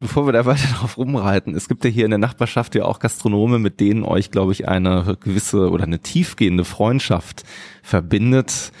Bevor 0.00 0.26
wir 0.26 0.32
da 0.32 0.46
weiter 0.46 0.66
drauf 0.78 0.96
rumreiten, 0.96 1.54
es 1.54 1.68
gibt 1.68 1.84
ja 1.84 1.90
hier 1.90 2.06
in 2.06 2.10
der 2.10 2.18
Nachbarschaft 2.18 2.74
ja 2.74 2.86
auch 2.86 2.98
Gastronome, 2.98 3.58
mit 3.58 3.78
denen 3.78 4.02
euch, 4.02 4.30
glaube 4.30 4.52
ich, 4.52 4.66
eine 4.66 5.16
gewisse 5.20 5.70
oder 5.70 5.84
eine 5.84 6.00
tiefgehende 6.00 6.64
Freundschaft 6.64 7.44
verbindet. 7.82 8.72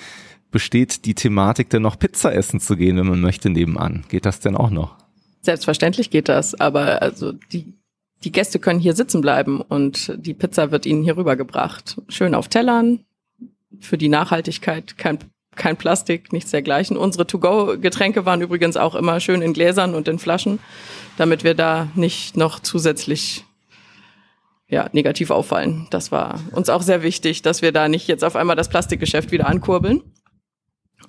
Besteht 0.50 1.04
die 1.04 1.14
Thematik 1.14 1.70
denn 1.70 1.82
noch 1.82 1.98
Pizza 1.98 2.34
essen 2.34 2.60
zu 2.60 2.76
gehen, 2.76 2.96
wenn 2.96 3.06
man 3.06 3.20
möchte, 3.20 3.50
nebenan? 3.50 4.04
Geht 4.08 4.26
das 4.26 4.40
denn 4.40 4.56
auch 4.56 4.70
noch? 4.70 4.96
Selbstverständlich 5.42 6.10
geht 6.10 6.28
das, 6.28 6.58
aber 6.58 7.02
also 7.02 7.32
die 7.32 7.74
die 8.24 8.32
Gäste 8.32 8.58
können 8.58 8.80
hier 8.80 8.94
sitzen 8.94 9.20
bleiben 9.20 9.60
und 9.60 10.12
die 10.16 10.34
Pizza 10.34 10.70
wird 10.70 10.86
ihnen 10.86 11.02
hier 11.02 11.16
rübergebracht. 11.16 12.00
Schön 12.08 12.34
auf 12.34 12.48
Tellern, 12.48 13.04
für 13.80 13.98
die 13.98 14.08
Nachhaltigkeit 14.08 14.96
kein, 14.96 15.18
kein 15.56 15.76
Plastik, 15.76 16.32
nichts 16.32 16.50
dergleichen. 16.50 16.96
Unsere 16.96 17.26
To-Go-Getränke 17.26 18.24
waren 18.24 18.40
übrigens 18.40 18.76
auch 18.76 18.94
immer 18.94 19.20
schön 19.20 19.42
in 19.42 19.52
Gläsern 19.52 19.94
und 19.94 20.08
in 20.08 20.18
Flaschen, 20.18 20.58
damit 21.16 21.44
wir 21.44 21.54
da 21.54 21.88
nicht 21.94 22.36
noch 22.36 22.60
zusätzlich 22.60 23.44
ja, 24.68 24.88
negativ 24.92 25.30
auffallen. 25.30 25.86
Das 25.90 26.12
war 26.12 26.40
uns 26.52 26.70
auch 26.70 26.82
sehr 26.82 27.02
wichtig, 27.02 27.42
dass 27.42 27.60
wir 27.60 27.72
da 27.72 27.88
nicht 27.88 28.08
jetzt 28.08 28.24
auf 28.24 28.36
einmal 28.36 28.56
das 28.56 28.68
Plastikgeschäft 28.68 29.32
wieder 29.32 29.46
ankurbeln. 29.46 30.02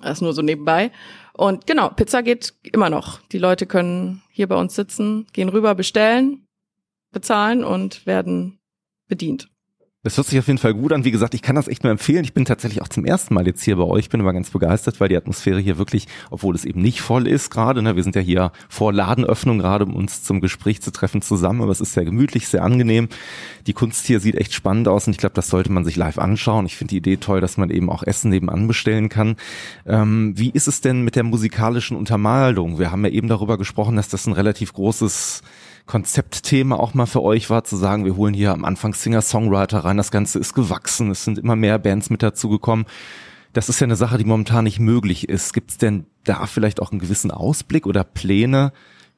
Das 0.02 0.20
nur 0.20 0.34
so 0.34 0.42
nebenbei. 0.42 0.90
Und 1.32 1.66
genau, 1.66 1.88
Pizza 1.88 2.22
geht 2.22 2.52
immer 2.62 2.90
noch. 2.90 3.20
Die 3.32 3.38
Leute 3.38 3.66
können 3.66 4.22
hier 4.30 4.48
bei 4.48 4.56
uns 4.56 4.74
sitzen, 4.74 5.26
gehen 5.32 5.48
rüber, 5.48 5.74
bestellen, 5.74 6.46
bezahlen 7.14 7.64
und 7.64 8.04
werden 8.06 8.58
bedient. 9.08 9.48
Das 10.04 10.18
hört 10.18 10.26
sich 10.26 10.38
auf 10.38 10.48
jeden 10.48 10.58
Fall 10.58 10.74
gut 10.74 10.92
an. 10.92 11.06
Wie 11.06 11.10
gesagt, 11.10 11.32
ich 11.32 11.40
kann 11.40 11.56
das 11.56 11.66
echt 11.66 11.82
nur 11.82 11.90
empfehlen. 11.90 12.24
Ich 12.24 12.34
bin 12.34 12.44
tatsächlich 12.44 12.82
auch 12.82 12.88
zum 12.88 13.06
ersten 13.06 13.32
Mal 13.32 13.46
jetzt 13.46 13.64
hier 13.64 13.76
bei 13.76 13.84
euch. 13.84 14.10
Bin 14.10 14.20
aber 14.20 14.34
ganz 14.34 14.50
begeistert, 14.50 15.00
weil 15.00 15.08
die 15.08 15.16
Atmosphäre 15.16 15.58
hier 15.58 15.78
wirklich, 15.78 16.08
obwohl 16.30 16.54
es 16.54 16.66
eben 16.66 16.82
nicht 16.82 17.00
voll 17.00 17.26
ist 17.26 17.48
gerade, 17.48 17.80
ne, 17.80 17.96
wir 17.96 18.02
sind 18.02 18.14
ja 18.14 18.20
hier 18.20 18.52
vor 18.68 18.92
Ladenöffnung 18.92 19.58
gerade, 19.58 19.86
um 19.86 19.96
uns 19.96 20.22
zum 20.22 20.42
Gespräch 20.42 20.82
zu 20.82 20.90
treffen 20.90 21.22
zusammen, 21.22 21.62
aber 21.62 21.72
es 21.72 21.80
ist 21.80 21.94
sehr 21.94 22.04
gemütlich, 22.04 22.48
sehr 22.48 22.62
angenehm. 22.62 23.08
Die 23.66 23.72
Kunst 23.72 24.06
hier 24.06 24.20
sieht 24.20 24.34
echt 24.34 24.52
spannend 24.52 24.88
aus 24.88 25.06
und 25.06 25.12
ich 25.12 25.18
glaube, 25.18 25.36
das 25.36 25.48
sollte 25.48 25.72
man 25.72 25.86
sich 25.86 25.96
live 25.96 26.18
anschauen. 26.18 26.66
Ich 26.66 26.76
finde 26.76 26.90
die 26.90 26.98
Idee 26.98 27.16
toll, 27.16 27.40
dass 27.40 27.56
man 27.56 27.70
eben 27.70 27.88
auch 27.88 28.02
Essen 28.02 28.28
nebenan 28.28 28.68
bestellen 28.68 29.08
kann. 29.08 29.36
Ähm, 29.86 30.34
wie 30.36 30.50
ist 30.50 30.68
es 30.68 30.82
denn 30.82 31.00
mit 31.00 31.16
der 31.16 31.24
musikalischen 31.24 31.96
Untermalung? 31.96 32.78
Wir 32.78 32.92
haben 32.92 33.06
ja 33.06 33.10
eben 33.10 33.28
darüber 33.28 33.56
gesprochen, 33.56 33.96
dass 33.96 34.10
das 34.10 34.26
ein 34.26 34.34
relativ 34.34 34.74
großes 34.74 35.40
Konzeptthema 35.86 36.76
auch 36.76 36.94
mal 36.94 37.06
für 37.06 37.22
euch 37.22 37.50
war, 37.50 37.64
zu 37.64 37.76
sagen, 37.76 38.04
wir 38.04 38.16
holen 38.16 38.34
hier 38.34 38.52
am 38.52 38.64
Anfang 38.64 38.94
Singer-Songwriter 38.94 39.80
rein, 39.80 39.96
das 39.96 40.10
Ganze 40.10 40.38
ist 40.38 40.54
gewachsen, 40.54 41.10
es 41.10 41.24
sind 41.24 41.38
immer 41.38 41.56
mehr 41.56 41.78
Bands 41.78 42.10
mit 42.10 42.22
dazugekommen. 42.22 42.86
Das 43.52 43.68
ist 43.68 43.80
ja 43.80 43.84
eine 43.84 43.96
Sache, 43.96 44.18
die 44.18 44.24
momentan 44.24 44.64
nicht 44.64 44.80
möglich 44.80 45.28
ist. 45.28 45.52
Gibt 45.52 45.70
es 45.70 45.78
denn 45.78 46.06
da 46.24 46.46
vielleicht 46.46 46.82
auch 46.82 46.90
einen 46.90 46.98
gewissen 46.98 47.30
Ausblick 47.30 47.86
oder 47.86 48.02
Pläne, 48.02 48.72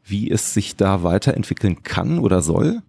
wie 0.05 0.31
es 0.31 0.53
sich 0.53 0.77
da 0.77 1.03
weiterentwickeln 1.03 1.83
kann 1.83 2.19
oder 2.19 2.43
soll? 2.43 2.83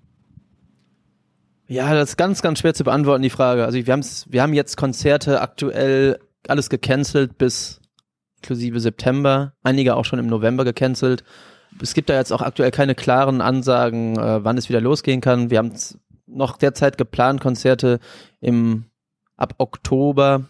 Ja, 1.67 1.93
das 1.93 2.09
ist 2.09 2.17
ganz, 2.17 2.41
ganz 2.41 2.59
schwer 2.59 2.73
zu 2.73 2.83
beantworten, 2.83 3.23
die 3.23 3.29
Frage. 3.29 3.65
Also 3.65 3.77
wir, 3.77 3.91
haben's, 3.91 4.25
wir 4.29 4.41
haben 4.41 4.53
jetzt 4.53 4.77
Konzerte 4.77 5.41
aktuell 5.41 6.19
alles 6.47 6.69
gecancelt 6.69 7.37
bis 7.37 7.81
inklusive 8.37 8.79
September, 8.79 9.53
einige 9.63 9.95
auch 9.95 10.05
schon 10.05 10.19
im 10.19 10.27
November 10.27 10.63
gecancelt 10.63 11.23
es 11.81 11.93
gibt 11.93 12.09
da 12.09 12.15
jetzt 12.15 12.31
auch 12.31 12.41
aktuell 12.41 12.71
keine 12.71 12.95
klaren 12.95 13.41
Ansagen, 13.41 14.17
äh, 14.17 14.43
wann 14.43 14.57
es 14.57 14.69
wieder 14.69 14.81
losgehen 14.81 15.21
kann. 15.21 15.49
Wir 15.49 15.59
haben 15.59 15.73
noch 16.27 16.57
derzeit 16.57 16.97
geplant, 16.97 17.41
Konzerte 17.41 17.99
im 18.39 18.85
ab 19.35 19.55
Oktober. 19.57 20.45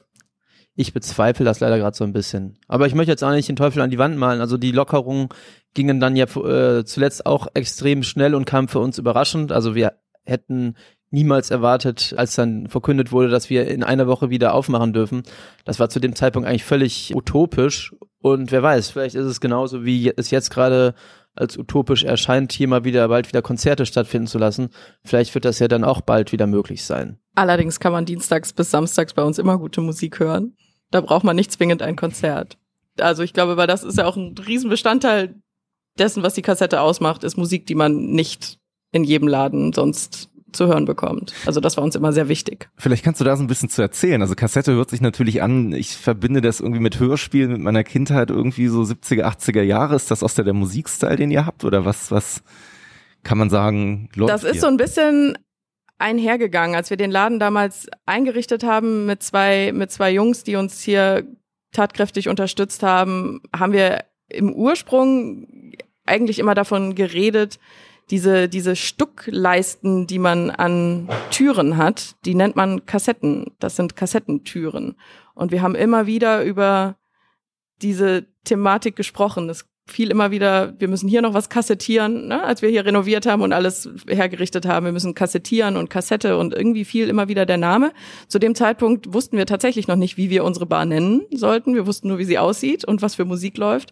Ich 0.75 0.93
bezweifle 0.93 1.45
das 1.45 1.59
leider 1.59 1.77
gerade 1.77 1.97
so 1.97 2.03
ein 2.03 2.13
bisschen. 2.13 2.57
Aber 2.67 2.87
ich 2.87 2.95
möchte 2.95 3.11
jetzt 3.11 3.23
auch 3.23 3.31
nicht 3.31 3.49
den 3.49 3.55
Teufel 3.55 3.81
an 3.81 3.89
die 3.89 3.97
Wand 3.97 4.17
malen. 4.17 4.41
Also 4.41 4.57
die 4.57 4.71
Lockerungen 4.71 5.29
gingen 5.73 5.99
dann 5.99 6.15
ja 6.15 6.25
äh, 6.25 6.85
zuletzt 6.85 7.25
auch 7.25 7.47
extrem 7.53 8.03
schnell 8.03 8.35
und 8.35 8.45
kamen 8.45 8.67
für 8.67 8.79
uns 8.79 8.97
überraschend. 8.97 9.51
Also 9.51 9.75
wir 9.75 9.93
hätten 10.23 10.75
niemals 11.09 11.51
erwartet, 11.51 12.13
als 12.17 12.35
dann 12.35 12.67
verkündet 12.67 13.11
wurde, 13.11 13.29
dass 13.29 13.49
wir 13.49 13.67
in 13.67 13.83
einer 13.83 14.07
Woche 14.07 14.29
wieder 14.29 14.53
aufmachen 14.53 14.93
dürfen. 14.93 15.23
Das 15.65 15.79
war 15.79 15.89
zu 15.89 15.99
dem 15.99 16.15
Zeitpunkt 16.15 16.47
eigentlich 16.47 16.65
völlig 16.65 17.15
utopisch. 17.15 17.95
Und 18.19 18.51
wer 18.51 18.61
weiß, 18.61 18.89
vielleicht 18.89 19.15
ist 19.15 19.25
es 19.25 19.39
genauso, 19.39 19.85
wie 19.85 20.11
es 20.15 20.31
jetzt 20.31 20.49
gerade 20.49 20.95
als 21.39 21.57
utopisch 21.57 22.03
erscheint, 22.03 22.51
hier 22.51 22.67
mal 22.67 22.83
wieder 22.83 23.07
bald 23.07 23.27
wieder 23.27 23.41
Konzerte 23.41 23.85
stattfinden 23.85 24.27
zu 24.27 24.37
lassen. 24.37 24.69
Vielleicht 25.03 25.33
wird 25.33 25.45
das 25.45 25.59
ja 25.59 25.67
dann 25.67 25.83
auch 25.83 26.01
bald 26.01 26.31
wieder 26.31 26.47
möglich 26.47 26.83
sein. 26.83 27.19
Allerdings 27.35 27.79
kann 27.79 27.91
man 27.91 28.05
dienstags 28.05 28.53
bis 28.53 28.71
samstags 28.71 29.13
bei 29.13 29.23
uns 29.23 29.37
immer 29.37 29.57
gute 29.57 29.81
Musik 29.81 30.19
hören. 30.19 30.55
Da 30.91 31.01
braucht 31.01 31.23
man 31.23 31.35
nicht 31.35 31.51
zwingend 31.51 31.81
ein 31.81 31.95
Konzert. 31.95 32.57
Also 32.99 33.23
ich 33.23 33.33
glaube, 33.33 33.57
weil 33.57 33.67
das 33.67 33.83
ist 33.83 33.97
ja 33.97 34.05
auch 34.05 34.17
ein 34.17 34.35
Riesenbestandteil 34.37 35.35
dessen, 35.97 36.23
was 36.23 36.33
die 36.33 36.41
Kassette 36.41 36.81
ausmacht, 36.81 37.23
ist 37.23 37.37
Musik, 37.37 37.65
die 37.67 37.75
man 37.75 38.07
nicht 38.07 38.59
in 38.91 39.03
jedem 39.03 39.27
Laden 39.27 39.73
sonst 39.73 40.29
zu 40.51 40.67
hören 40.67 40.85
bekommt. 40.85 41.33
Also 41.45 41.59
das 41.59 41.77
war 41.77 41.83
uns 41.83 41.95
immer 41.95 42.13
sehr 42.13 42.29
wichtig. 42.29 42.69
Vielleicht 42.77 43.03
kannst 43.03 43.19
du 43.21 43.25
da 43.25 43.35
so 43.35 43.43
ein 43.43 43.47
bisschen 43.47 43.69
zu 43.69 43.81
erzählen. 43.81 44.21
Also 44.21 44.35
Kassette 44.35 44.73
hört 44.73 44.89
sich 44.89 45.01
natürlich 45.01 45.41
an, 45.41 45.73
ich 45.73 45.97
verbinde 45.97 46.41
das 46.41 46.59
irgendwie 46.59 46.81
mit 46.81 46.99
Hörspielen, 46.99 47.51
mit 47.51 47.61
meiner 47.61 47.83
Kindheit 47.83 48.29
irgendwie 48.29 48.67
so 48.67 48.81
70er, 48.81 49.23
80er 49.23 49.61
Jahre. 49.61 49.95
Ist 49.95 50.11
das 50.11 50.23
aus 50.23 50.35
der, 50.35 50.45
der 50.45 50.53
Musikstil, 50.53 51.15
den 51.15 51.31
ihr 51.31 51.45
habt? 51.45 51.63
Oder 51.63 51.85
was, 51.85 52.11
was 52.11 52.43
kann 53.23 53.37
man 53.37 53.49
sagen? 53.49 54.09
Das 54.15 54.43
ist 54.43 54.53
hier? 54.53 54.61
so 54.61 54.67
ein 54.67 54.77
bisschen 54.77 55.37
einhergegangen, 55.99 56.75
als 56.75 56.89
wir 56.89 56.97
den 56.97 57.11
Laden 57.11 57.39
damals 57.39 57.87
eingerichtet 58.05 58.63
haben 58.63 59.05
mit 59.05 59.23
zwei, 59.23 59.71
mit 59.73 59.91
zwei 59.91 60.11
Jungs, 60.11 60.43
die 60.43 60.55
uns 60.55 60.81
hier 60.81 61.25
tatkräftig 61.71 62.29
unterstützt 62.29 62.83
haben, 62.83 63.41
haben 63.55 63.73
wir 63.73 64.05
im 64.29 64.53
Ursprung 64.53 65.73
eigentlich 66.05 66.39
immer 66.39 66.55
davon 66.55 66.95
geredet, 66.95 67.59
diese, 68.09 68.47
diese 68.47 68.75
Stuckleisten, 68.75 70.07
die 70.07 70.19
man 70.19 70.49
an 70.49 71.09
Türen 71.29 71.77
hat, 71.77 72.15
die 72.25 72.35
nennt 72.35 72.55
man 72.55 72.85
Kassetten. 72.85 73.51
Das 73.59 73.75
sind 73.75 73.95
Kassettentüren. 73.95 74.95
Und 75.33 75.51
wir 75.51 75.61
haben 75.61 75.75
immer 75.75 76.07
wieder 76.07 76.43
über 76.43 76.95
diese 77.81 78.25
Thematik 78.43 78.95
gesprochen. 78.95 79.49
Es 79.49 79.65
fiel 79.87 80.11
immer 80.11 80.31
wieder, 80.31 80.73
wir 80.79 80.87
müssen 80.87 81.07
hier 81.07 81.21
noch 81.21 81.33
was 81.33 81.49
kassettieren, 81.49 82.27
ne? 82.27 82.43
als 82.43 82.61
wir 82.61 82.69
hier 82.69 82.85
renoviert 82.85 83.25
haben 83.25 83.41
und 83.41 83.53
alles 83.53 83.89
hergerichtet 84.07 84.65
haben. 84.65 84.85
Wir 84.85 84.91
müssen 84.91 85.13
kassettieren 85.13 85.77
und 85.77 85.89
Kassette 85.89 86.37
und 86.37 86.53
irgendwie 86.53 86.85
fiel 86.85 87.07
immer 87.09 87.27
wieder 87.27 87.45
der 87.45 87.57
Name. 87.57 87.93
Zu 88.27 88.39
dem 88.39 88.53
Zeitpunkt 88.55 89.13
wussten 89.13 89.37
wir 89.37 89.45
tatsächlich 89.45 89.87
noch 89.87 89.95
nicht, 89.95 90.17
wie 90.17 90.29
wir 90.29 90.43
unsere 90.43 90.65
Bar 90.65 90.85
nennen 90.85 91.25
sollten. 91.31 91.73
Wir 91.73 91.87
wussten 91.87 92.09
nur, 92.09 92.17
wie 92.17 92.25
sie 92.25 92.37
aussieht 92.37 92.85
und 92.85 93.01
was 93.01 93.15
für 93.15 93.25
Musik 93.25 93.57
läuft. 93.57 93.91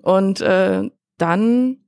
Und 0.00 0.40
äh, 0.40 0.90
dann 1.18 1.81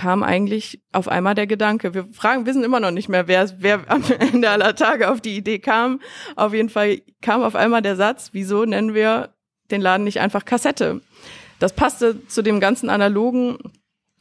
kam 0.00 0.22
eigentlich 0.22 0.80
auf 0.92 1.08
einmal 1.08 1.34
der 1.34 1.46
Gedanke. 1.46 1.92
Wir 1.92 2.08
fragen, 2.10 2.46
wissen 2.46 2.64
immer 2.64 2.80
noch 2.80 2.90
nicht 2.90 3.10
mehr, 3.10 3.28
wer, 3.28 3.50
wer 3.58 3.80
am 3.88 4.02
Ende 4.18 4.48
aller 4.48 4.74
Tage 4.74 5.10
auf 5.10 5.20
die 5.20 5.36
Idee 5.36 5.58
kam. 5.58 6.00
Auf 6.36 6.54
jeden 6.54 6.70
Fall 6.70 7.02
kam 7.20 7.42
auf 7.42 7.54
einmal 7.54 7.82
der 7.82 7.96
Satz, 7.96 8.30
wieso 8.32 8.64
nennen 8.64 8.94
wir 8.94 9.34
den 9.70 9.82
Laden 9.82 10.04
nicht 10.04 10.18
einfach 10.18 10.46
Kassette? 10.46 11.02
Das 11.58 11.74
passte 11.74 12.26
zu 12.28 12.40
dem 12.40 12.60
ganzen 12.60 12.88
analogen, 12.88 13.58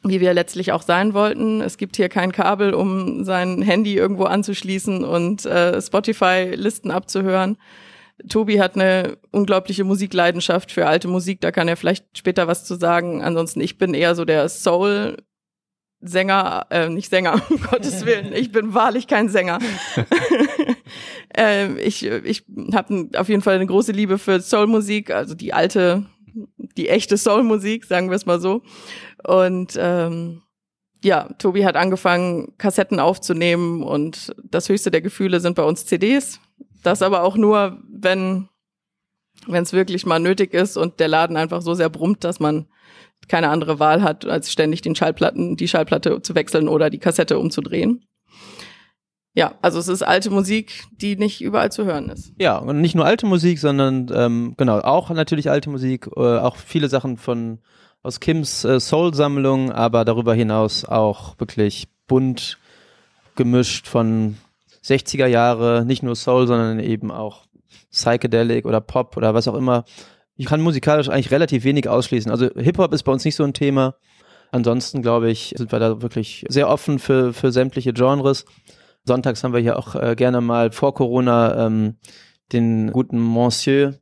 wie 0.03 0.19
wir 0.19 0.33
letztlich 0.33 0.73
auch 0.73 0.81
sein 0.81 1.13
wollten. 1.13 1.61
Es 1.61 1.77
gibt 1.77 1.95
hier 1.95 2.09
kein 2.09 2.33
Kabel, 2.33 2.73
um 2.73 3.23
sein 3.23 3.61
Handy 3.61 3.95
irgendwo 3.95 4.25
anzuschließen 4.25 5.05
und 5.05 5.45
äh, 5.45 5.81
Spotify-Listen 5.81 6.91
abzuhören. 6.91 7.57
Tobi 8.27 8.59
hat 8.59 8.75
eine 8.75 9.17
unglaubliche 9.31 9.85
Musikleidenschaft 9.85 10.73
für 10.73 10.87
alte 10.87 11.07
Musik, 11.07 11.39
da 11.39 11.51
kann 11.51 11.69
er 11.69 11.77
vielleicht 11.77 12.17
später 12.17 12.49
was 12.49 12.65
zu 12.65 12.75
sagen. 12.75 13.23
Ansonsten, 13.23 13.61
ich 13.61 13.77
bin 13.77 13.93
eher 13.93 14.13
so 14.13 14.25
der 14.25 14.49
Soul 14.49 15.15
Sänger, 16.01 16.67
äh, 16.69 16.89
nicht 16.89 17.09
Sänger, 17.09 17.41
um 17.49 17.61
Gottes 17.69 18.05
Willen, 18.05 18.33
ich 18.33 18.51
bin 18.51 18.73
wahrlich 18.73 19.07
kein 19.07 19.29
Sänger. 19.29 19.59
äh, 21.37 21.73
ich 21.81 22.05
ich 22.05 22.45
habe 22.73 23.09
auf 23.15 23.27
jeden 23.27 23.41
Fall 23.41 23.55
eine 23.55 23.65
große 23.65 23.91
Liebe 23.91 24.17
für 24.17 24.39
Soulmusik, 24.39 25.11
also 25.11 25.35
die 25.35 25.53
alte, 25.53 26.05
die 26.77 26.89
echte 26.89 27.17
Soulmusik, 27.17 27.85
sagen 27.85 28.09
wir 28.09 28.15
es 28.15 28.25
mal 28.25 28.39
so. 28.39 28.61
Und 29.27 29.77
ähm, 29.77 30.41
ja, 31.03 31.29
Tobi 31.37 31.65
hat 31.65 31.75
angefangen, 31.75 32.53
Kassetten 32.57 32.99
aufzunehmen 32.99 33.83
und 33.83 34.33
das 34.43 34.69
höchste 34.69 34.91
der 34.91 35.01
Gefühle 35.01 35.39
sind 35.39 35.55
bei 35.55 35.63
uns 35.63 35.85
CDs. 35.85 36.39
Das 36.81 37.01
aber 37.01 37.23
auch 37.23 37.35
nur, 37.35 37.81
wenn 37.89 38.47
wenn 39.47 39.63
es 39.63 39.73
wirklich 39.73 40.05
mal 40.05 40.19
nötig 40.19 40.53
ist 40.53 40.77
und 40.77 40.99
der 40.99 41.07
Laden 41.07 41.37
einfach 41.37 41.61
so 41.61 41.73
sehr 41.73 41.89
brummt, 41.89 42.23
dass 42.23 42.39
man 42.39 42.67
keine 43.29 43.49
andere 43.49 43.79
Wahl 43.79 44.03
hat, 44.03 44.25
als 44.25 44.51
ständig 44.51 44.81
den 44.81 44.95
Schallplatten, 44.95 45.55
die 45.55 45.67
Schallplatte 45.67 46.21
zu 46.21 46.35
wechseln 46.35 46.67
oder 46.67 46.89
die 46.89 46.97
Kassette 46.97 47.39
umzudrehen. 47.39 48.05
Ja, 49.33 49.55
also 49.61 49.79
es 49.79 49.87
ist 49.87 50.01
alte 50.01 50.31
Musik, 50.31 50.83
die 50.91 51.15
nicht 51.15 51.39
überall 51.39 51.71
zu 51.71 51.85
hören 51.85 52.09
ist. 52.09 52.33
Ja, 52.39 52.57
und 52.57 52.81
nicht 52.81 52.95
nur 52.95 53.05
alte 53.05 53.25
Musik, 53.25 53.59
sondern 53.59 54.09
ähm, 54.13 54.55
genau, 54.57 54.79
auch 54.79 55.11
natürlich 55.11 55.49
alte 55.49 55.69
Musik, 55.69 56.09
äh, 56.17 56.19
auch 56.19 56.57
viele 56.57 56.89
Sachen 56.89 57.15
von 57.15 57.59
aus 58.01 58.19
Kims 58.19 58.65
äh, 58.65 58.79
Soul-Sammlung, 58.79 59.71
aber 59.71 60.03
darüber 60.03 60.33
hinaus 60.33 60.83
auch 60.83 61.39
wirklich 61.39 61.87
bunt 62.07 62.57
gemischt 63.35 63.87
von 63.87 64.37
60er 64.83 65.27
Jahre, 65.27 65.85
nicht 65.85 66.03
nur 66.03 66.15
Soul, 66.15 66.47
sondern 66.47 66.79
eben 66.79 67.11
auch 67.11 67.45
Psychedelic 67.91 68.65
oder 68.65 68.81
Pop 68.81 69.15
oder 69.15 69.33
was 69.33 69.47
auch 69.47 69.55
immer 69.55 69.85
ich 70.39 70.45
kann 70.45 70.61
musikalisch 70.61 71.09
eigentlich 71.09 71.31
relativ 71.31 71.65
wenig 71.65 71.89
ausschließen. 71.89 72.31
Also 72.31 72.49
Hip-Hop 72.55 72.93
ist 72.93 73.03
bei 73.03 73.11
uns 73.11 73.25
nicht 73.25 73.35
so 73.35 73.43
ein 73.43 73.53
Thema. 73.53 73.95
Ansonsten, 74.51 75.01
glaube 75.01 75.29
ich, 75.29 75.53
sind 75.57 75.73
wir 75.73 75.79
da 75.79 76.01
wirklich 76.01 76.45
sehr 76.47 76.69
offen 76.69 76.97
für, 76.97 77.33
für 77.33 77.51
sämtliche 77.51 77.91
Genres. 77.91 78.45
Sonntags 79.03 79.43
haben 79.43 79.53
wir 79.53 79.59
hier 79.59 79.77
auch 79.77 79.95
äh, 79.95 80.15
gerne 80.15 80.39
mal 80.39 80.71
vor 80.71 80.93
Corona 80.93 81.65
ähm, 81.65 81.97
den 82.53 82.89
guten 82.91 83.19
Monsieur 83.19 83.95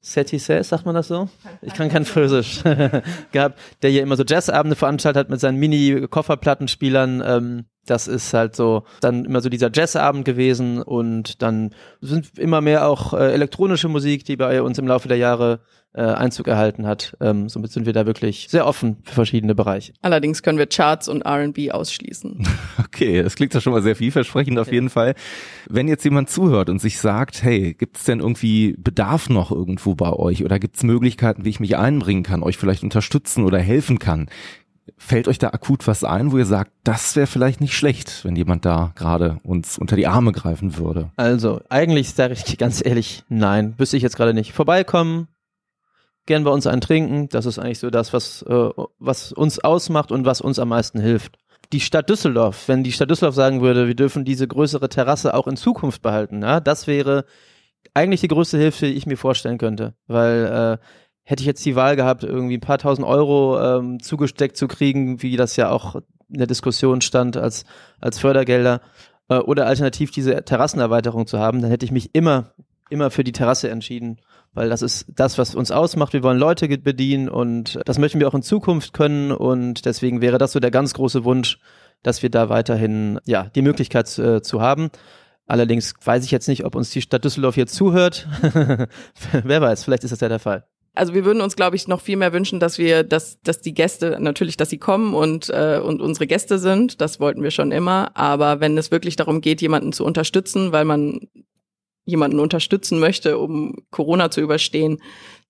Satisfait, 0.00 0.64
sagt 0.64 0.84
man 0.84 0.96
das 0.96 1.06
so? 1.06 1.28
Ich 1.60 1.74
kann 1.74 1.88
kein 1.88 2.04
Französisch. 2.04 2.64
gehabt, 3.30 3.60
der 3.82 3.90
hier 3.90 4.02
immer 4.02 4.16
so 4.16 4.24
Jazzabende 4.26 4.74
veranstaltet 4.74 5.20
hat 5.20 5.30
mit 5.30 5.38
seinen 5.38 5.58
Mini-Kofferplattenspielern. 5.60 7.22
Ähm, 7.24 7.64
Das 7.86 8.06
ist 8.08 8.32
halt 8.32 8.54
so 8.54 8.84
dann 9.00 9.24
immer 9.24 9.40
so 9.40 9.48
dieser 9.48 9.70
Jazzabend 9.72 10.24
gewesen 10.24 10.82
und 10.82 11.42
dann 11.42 11.70
sind 12.00 12.38
immer 12.38 12.60
mehr 12.60 12.86
auch 12.86 13.12
äh, 13.12 13.32
elektronische 13.32 13.88
Musik, 13.88 14.24
die 14.24 14.36
bei 14.36 14.62
uns 14.62 14.78
im 14.78 14.86
Laufe 14.86 15.08
der 15.08 15.16
Jahre 15.16 15.60
äh, 15.94 16.02
Einzug 16.02 16.48
erhalten 16.48 16.86
hat. 16.86 17.16
Ähm, 17.20 17.48
somit 17.48 17.72
sind 17.72 17.86
wir 17.86 17.92
da 17.92 18.06
wirklich 18.06 18.46
sehr 18.48 18.66
offen 18.66 18.98
für 19.04 19.14
verschiedene 19.14 19.54
Bereiche. 19.54 19.92
Allerdings 20.00 20.42
können 20.42 20.58
wir 20.58 20.66
Charts 20.66 21.08
und 21.08 21.22
R&B 21.22 21.70
ausschließen. 21.70 22.46
Okay, 22.94 23.22
das 23.22 23.36
klingt 23.36 23.54
ja 23.54 23.60
schon 23.60 23.72
mal 23.72 23.82
sehr 23.82 23.96
vielversprechend 23.96 24.58
auf 24.58 24.70
jeden 24.70 24.90
Fall. 24.90 25.14
Wenn 25.68 25.88
jetzt 25.88 26.04
jemand 26.04 26.28
zuhört 26.28 26.68
und 26.68 26.78
sich 26.78 27.00
sagt, 27.00 27.42
hey, 27.42 27.72
gibt 27.72 27.96
es 27.96 28.04
denn 28.04 28.20
irgendwie 28.20 28.74
Bedarf 28.78 29.30
noch 29.30 29.50
irgendwo 29.50 29.94
bei 29.94 30.12
euch 30.12 30.44
oder 30.44 30.58
gibt 30.58 30.76
es 30.76 30.82
Möglichkeiten, 30.82 31.44
wie 31.44 31.48
ich 31.48 31.58
mich 31.58 31.76
einbringen 31.76 32.22
kann, 32.22 32.42
euch 32.42 32.58
vielleicht 32.58 32.82
unterstützen 32.82 33.44
oder 33.44 33.58
helfen 33.58 33.98
kann? 33.98 34.28
Fällt 34.96 35.28
euch 35.28 35.38
da 35.38 35.48
akut 35.48 35.86
was 35.86 36.02
ein, 36.04 36.32
wo 36.32 36.38
ihr 36.38 36.46
sagt, 36.46 36.72
das 36.82 37.14
wäre 37.14 37.26
vielleicht 37.26 37.60
nicht 37.60 37.76
schlecht, 37.76 38.24
wenn 38.24 38.34
jemand 38.34 38.64
da 38.64 38.92
gerade 38.96 39.38
uns 39.44 39.78
unter 39.78 39.96
die 39.96 40.06
Arme 40.06 40.32
greifen 40.32 40.76
würde? 40.76 41.12
Also, 41.16 41.60
eigentlich 41.68 42.14
sage 42.14 42.34
ich 42.34 42.58
ganz 42.58 42.84
ehrlich, 42.84 43.24
nein, 43.28 43.74
wüsste 43.78 43.96
ich 43.96 44.02
jetzt 44.02 44.16
gerade 44.16 44.34
nicht. 44.34 44.52
Vorbeikommen, 44.52 45.28
gern 46.26 46.44
bei 46.44 46.50
uns 46.50 46.66
einen 46.66 46.80
trinken. 46.80 47.28
Das 47.28 47.46
ist 47.46 47.58
eigentlich 47.58 47.78
so 47.78 47.90
das, 47.90 48.12
was, 48.12 48.42
äh, 48.42 48.70
was 48.98 49.32
uns 49.32 49.58
ausmacht 49.60 50.12
und 50.12 50.24
was 50.24 50.40
uns 50.40 50.58
am 50.58 50.68
meisten 50.68 51.00
hilft. 51.00 51.38
Die 51.72 51.80
Stadt 51.80 52.10
Düsseldorf, 52.10 52.68
wenn 52.68 52.84
die 52.84 52.92
Stadt 52.92 53.10
Düsseldorf 53.10 53.34
sagen 53.34 53.62
würde, 53.62 53.86
wir 53.86 53.94
dürfen 53.94 54.24
diese 54.24 54.46
größere 54.46 54.88
Terrasse 54.88 55.34
auch 55.34 55.46
in 55.46 55.56
Zukunft 55.56 56.02
behalten, 56.02 56.42
ja, 56.42 56.60
das 56.60 56.86
wäre 56.86 57.24
eigentlich 57.94 58.20
die 58.20 58.28
größte 58.28 58.58
Hilfe, 58.58 58.86
die 58.86 58.92
ich 58.92 59.06
mir 59.06 59.16
vorstellen 59.16 59.58
könnte. 59.58 59.94
Weil 60.06 60.78
äh, 60.80 60.84
hätte 61.24 61.42
ich 61.42 61.46
jetzt 61.46 61.64
die 61.64 61.76
Wahl 61.76 61.96
gehabt, 61.96 62.24
irgendwie 62.24 62.56
ein 62.56 62.60
paar 62.60 62.78
tausend 62.78 63.06
Euro 63.06 63.60
ähm, 63.60 64.00
zugesteckt 64.00 64.56
zu 64.56 64.68
kriegen, 64.68 65.22
wie 65.22 65.36
das 65.36 65.56
ja 65.56 65.70
auch 65.70 65.96
in 66.28 66.38
der 66.38 66.46
Diskussion 66.46 67.00
stand 67.00 67.36
als, 67.36 67.64
als 68.00 68.18
Fördergelder, 68.18 68.80
äh, 69.28 69.38
oder 69.38 69.66
alternativ 69.66 70.10
diese 70.10 70.44
Terrassenerweiterung 70.44 71.26
zu 71.26 71.38
haben, 71.38 71.62
dann 71.62 71.70
hätte 71.70 71.84
ich 71.84 71.92
mich 71.92 72.14
immer, 72.14 72.52
immer 72.90 73.10
für 73.10 73.24
die 73.24 73.32
Terrasse 73.32 73.70
entschieden 73.70 74.18
weil 74.54 74.68
das 74.68 74.82
ist 74.82 75.06
das, 75.08 75.38
was 75.38 75.54
uns 75.54 75.70
ausmacht. 75.70 76.12
Wir 76.12 76.22
wollen 76.22 76.38
Leute 76.38 76.68
bedienen 76.78 77.28
und 77.28 77.80
das 77.86 77.98
möchten 77.98 78.20
wir 78.20 78.28
auch 78.28 78.34
in 78.34 78.42
Zukunft 78.42 78.92
können 78.92 79.32
und 79.32 79.86
deswegen 79.86 80.20
wäre 80.20 80.38
das 80.38 80.52
so 80.52 80.60
der 80.60 80.70
ganz 80.70 80.94
große 80.94 81.24
Wunsch, 81.24 81.58
dass 82.02 82.22
wir 82.22 82.30
da 82.30 82.48
weiterhin 82.48 83.18
ja 83.24 83.44
die 83.54 83.62
Möglichkeit 83.62 84.18
äh, 84.18 84.42
zu 84.42 84.60
haben. 84.60 84.90
Allerdings 85.46 85.94
weiß 86.04 86.24
ich 86.24 86.30
jetzt 86.30 86.48
nicht, 86.48 86.64
ob 86.64 86.74
uns 86.74 86.90
die 86.90 87.02
Stadt 87.02 87.24
Düsseldorf 87.24 87.56
jetzt 87.56 87.74
zuhört. 87.74 88.28
Wer 89.42 89.60
weiß, 89.60 89.84
vielleicht 89.84 90.04
ist 90.04 90.10
das 90.10 90.20
ja 90.20 90.28
der 90.28 90.38
Fall. 90.38 90.64
Also 90.94 91.14
wir 91.14 91.24
würden 91.24 91.40
uns, 91.40 91.56
glaube 91.56 91.76
ich, 91.76 91.88
noch 91.88 92.02
viel 92.02 92.16
mehr 92.16 92.34
wünschen, 92.34 92.60
dass 92.60 92.76
wir, 92.76 93.02
dass, 93.02 93.40
dass 93.40 93.60
die 93.60 93.72
Gäste 93.72 94.18
natürlich, 94.20 94.58
dass 94.58 94.68
sie 94.68 94.78
kommen 94.78 95.14
und 95.14 95.48
äh, 95.48 95.80
und 95.82 96.02
unsere 96.02 96.26
Gäste 96.26 96.58
sind. 96.58 97.00
Das 97.00 97.18
wollten 97.18 97.42
wir 97.42 97.50
schon 97.50 97.72
immer. 97.72 98.14
Aber 98.14 98.60
wenn 98.60 98.76
es 98.76 98.90
wirklich 98.90 99.16
darum 99.16 99.40
geht, 99.40 99.62
jemanden 99.62 99.92
zu 99.92 100.04
unterstützen, 100.04 100.72
weil 100.72 100.84
man 100.84 101.20
jemanden 102.04 102.40
unterstützen 102.40 102.98
möchte, 102.98 103.38
um 103.38 103.76
Corona 103.90 104.30
zu 104.30 104.40
überstehen, 104.40 104.98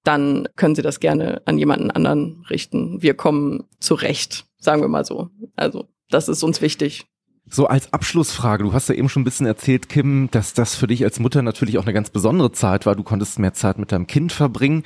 dann 0.05 0.49
können 0.57 0.75
Sie 0.75 0.83
das 0.83 1.01
gerne 1.01 1.43
an 1.45 1.59
jemanden 1.59 1.91
anderen 1.91 2.45
richten. 2.51 3.03
Wir 3.03 3.15
kommen 3.15 3.65
zurecht, 3.81 4.47
sagen 4.59 4.83
wir 4.83 4.89
mal 4.89 5.05
so. 5.05 5.31
Also 5.57 5.87
das 6.09 6.29
ist 6.29 6.43
uns 6.43 6.61
wichtig. 6.61 7.07
So 7.49 7.67
als 7.67 7.93
Abschlussfrage, 7.93 8.65
du 8.65 8.73
hast 8.73 8.89
ja 8.89 8.95
eben 8.95 9.09
schon 9.09 9.23
ein 9.23 9.25
bisschen 9.25 9.47
erzählt, 9.47 9.89
Kim, 9.89 10.29
dass 10.31 10.55
das 10.55 10.75
für 10.75 10.87
dich 10.87 11.05
als 11.05 11.19
Mutter 11.21 11.43
natürlich 11.43 11.79
auch 11.79 11.83
eine 11.83 11.93
ganz 11.93 12.11
besondere 12.11 12.53
Zeit 12.53 12.87
war. 12.87 12.95
Du 12.95 13.03
konntest 13.03 13.39
mehr 13.39 13.53
Zeit 13.53 13.79
mit 13.79 13.93
deinem 13.93 14.07
Kind 14.07 14.33
verbringen. 14.33 14.85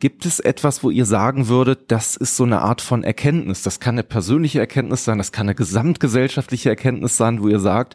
Gibt 0.00 0.26
es 0.26 0.40
etwas, 0.40 0.82
wo 0.82 0.90
ihr 0.90 1.06
sagen 1.06 1.48
würdet, 1.48 1.90
das 1.90 2.16
ist 2.16 2.36
so 2.36 2.44
eine 2.44 2.60
Art 2.62 2.80
von 2.80 3.04
Erkenntnis? 3.04 3.62
Das 3.62 3.80
kann 3.80 3.94
eine 3.94 4.02
persönliche 4.02 4.58
Erkenntnis 4.58 5.04
sein, 5.04 5.18
das 5.18 5.32
kann 5.32 5.46
eine 5.46 5.54
gesamtgesellschaftliche 5.54 6.68
Erkenntnis 6.68 7.16
sein, 7.16 7.42
wo 7.42 7.48
ihr 7.48 7.60
sagt, 7.60 7.94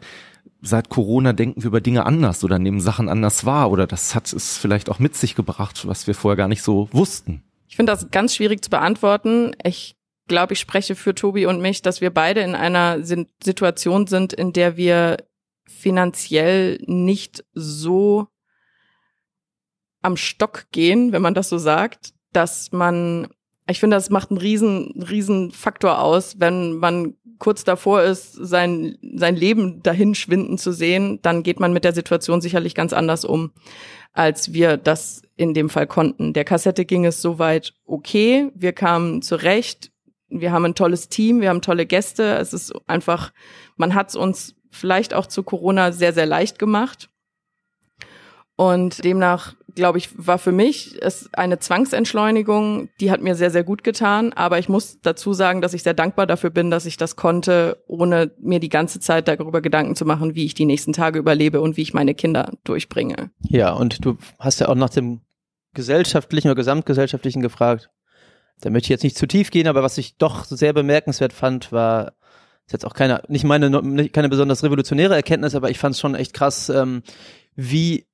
seit 0.62 0.88
Corona 0.88 1.32
denken 1.32 1.62
wir 1.62 1.68
über 1.68 1.80
Dinge 1.80 2.06
anders 2.06 2.42
oder 2.44 2.58
nehmen 2.58 2.80
Sachen 2.80 3.08
anders 3.08 3.44
wahr 3.44 3.70
oder 3.70 3.86
das 3.86 4.14
hat 4.14 4.32
es 4.32 4.58
vielleicht 4.58 4.88
auch 4.88 4.98
mit 4.98 5.14
sich 5.14 5.34
gebracht, 5.34 5.86
was 5.86 6.06
wir 6.06 6.14
vorher 6.14 6.36
gar 6.36 6.48
nicht 6.48 6.62
so 6.62 6.88
wussten? 6.92 7.42
Ich 7.68 7.76
finde 7.76 7.92
das 7.92 8.10
ganz 8.10 8.34
schwierig 8.34 8.64
zu 8.64 8.70
beantworten. 8.70 9.54
Ich 9.62 9.94
glaube, 10.26 10.54
ich 10.54 10.60
spreche 10.60 10.94
für 10.94 11.14
Tobi 11.14 11.46
und 11.46 11.60
mich, 11.60 11.82
dass 11.82 12.00
wir 12.00 12.10
beide 12.10 12.40
in 12.40 12.54
einer 12.54 12.98
Situation 13.04 14.06
sind, 14.06 14.32
in 14.32 14.52
der 14.52 14.76
wir 14.76 15.18
finanziell 15.68 16.78
nicht 16.86 17.44
so 17.54 18.28
am 20.02 20.16
Stock 20.16 20.66
gehen, 20.72 21.12
wenn 21.12 21.22
man 21.22 21.34
das 21.34 21.48
so 21.48 21.58
sagt, 21.58 22.12
dass 22.32 22.72
man, 22.72 23.28
ich 23.68 23.80
finde, 23.80 23.96
das 23.96 24.10
macht 24.10 24.30
einen 24.30 24.38
riesen, 24.38 25.02
riesen 25.08 25.50
Faktor 25.50 26.00
aus, 26.00 26.38
wenn 26.38 26.76
man 26.76 27.14
kurz 27.38 27.64
davor 27.64 28.02
ist, 28.02 28.34
sein, 28.34 28.96
sein 29.14 29.34
Leben 29.34 29.82
dahin 29.82 30.14
schwinden 30.14 30.58
zu 30.58 30.72
sehen, 30.72 31.18
dann 31.22 31.42
geht 31.42 31.58
man 31.58 31.72
mit 31.72 31.84
der 31.84 31.94
Situation 31.94 32.40
sicherlich 32.40 32.74
ganz 32.74 32.92
anders 32.92 33.24
um, 33.24 33.52
als 34.12 34.52
wir 34.52 34.76
das 34.76 35.22
in 35.36 35.54
dem 35.54 35.70
Fall 35.70 35.86
konnten. 35.86 36.32
Der 36.32 36.44
Kassette 36.44 36.84
ging 36.84 37.06
es 37.06 37.22
soweit 37.22 37.72
okay, 37.86 38.50
wir 38.54 38.72
kamen 38.72 39.22
zurecht, 39.22 39.90
wir 40.28 40.52
haben 40.52 40.66
ein 40.66 40.74
tolles 40.74 41.08
Team, 41.08 41.40
wir 41.40 41.48
haben 41.48 41.62
tolle 41.62 41.86
Gäste, 41.86 42.36
es 42.36 42.52
ist 42.52 42.72
einfach, 42.86 43.32
man 43.76 43.94
hat 43.94 44.10
es 44.10 44.16
uns 44.16 44.54
vielleicht 44.70 45.14
auch 45.14 45.26
zu 45.26 45.42
Corona 45.42 45.90
sehr, 45.92 46.12
sehr 46.12 46.26
leicht 46.26 46.58
gemacht. 46.58 47.10
Und 48.56 49.04
demnach 49.04 49.54
glaube 49.74 49.98
ich, 49.98 50.10
war 50.14 50.38
für 50.38 50.52
mich 50.52 50.96
es 51.00 51.28
eine 51.32 51.58
Zwangsentschleunigung, 51.58 52.88
die 53.00 53.10
hat 53.10 53.20
mir 53.20 53.34
sehr, 53.34 53.50
sehr 53.50 53.64
gut 53.64 53.84
getan. 53.84 54.32
Aber 54.32 54.58
ich 54.58 54.68
muss 54.68 55.00
dazu 55.00 55.32
sagen, 55.32 55.60
dass 55.60 55.74
ich 55.74 55.82
sehr 55.82 55.94
dankbar 55.94 56.26
dafür 56.26 56.50
bin, 56.50 56.70
dass 56.70 56.86
ich 56.86 56.96
das 56.96 57.16
konnte, 57.16 57.82
ohne 57.86 58.32
mir 58.40 58.60
die 58.60 58.68
ganze 58.68 59.00
Zeit 59.00 59.28
darüber 59.28 59.60
Gedanken 59.60 59.96
zu 59.96 60.04
machen, 60.04 60.34
wie 60.34 60.44
ich 60.44 60.54
die 60.54 60.66
nächsten 60.66 60.92
Tage 60.92 61.18
überlebe 61.18 61.60
und 61.60 61.76
wie 61.76 61.82
ich 61.82 61.94
meine 61.94 62.14
Kinder 62.14 62.52
durchbringe. 62.64 63.30
Ja, 63.48 63.72
und 63.72 64.04
du 64.04 64.18
hast 64.38 64.60
ja 64.60 64.68
auch 64.68 64.74
nach 64.74 64.90
dem 64.90 65.20
gesellschaftlichen 65.74 66.48
oder 66.48 66.56
gesamtgesellschaftlichen 66.56 67.42
gefragt. 67.42 67.90
Da 68.60 68.70
möchte 68.70 68.86
ich 68.86 68.90
jetzt 68.90 69.04
nicht 69.04 69.16
zu 69.16 69.26
tief 69.26 69.50
gehen, 69.50 69.68
aber 69.68 69.82
was 69.82 69.96
ich 69.98 70.16
doch 70.16 70.44
sehr 70.44 70.72
bemerkenswert 70.72 71.32
fand, 71.32 71.72
war 71.72 72.12
ist 72.70 72.72
jetzt 72.72 72.86
auch 72.86 72.94
keine, 72.94 73.20
nicht 73.26 73.44
meine, 73.44 74.08
keine 74.10 74.28
besonders 74.28 74.62
revolutionäre 74.62 75.16
Erkenntnis, 75.16 75.56
aber 75.56 75.70
ich 75.70 75.78
fand 75.78 75.94
es 75.96 76.00
schon 76.00 76.14
echt 76.14 76.32
krass, 76.32 76.68
ähm, 76.68 77.02
wie 77.56 78.06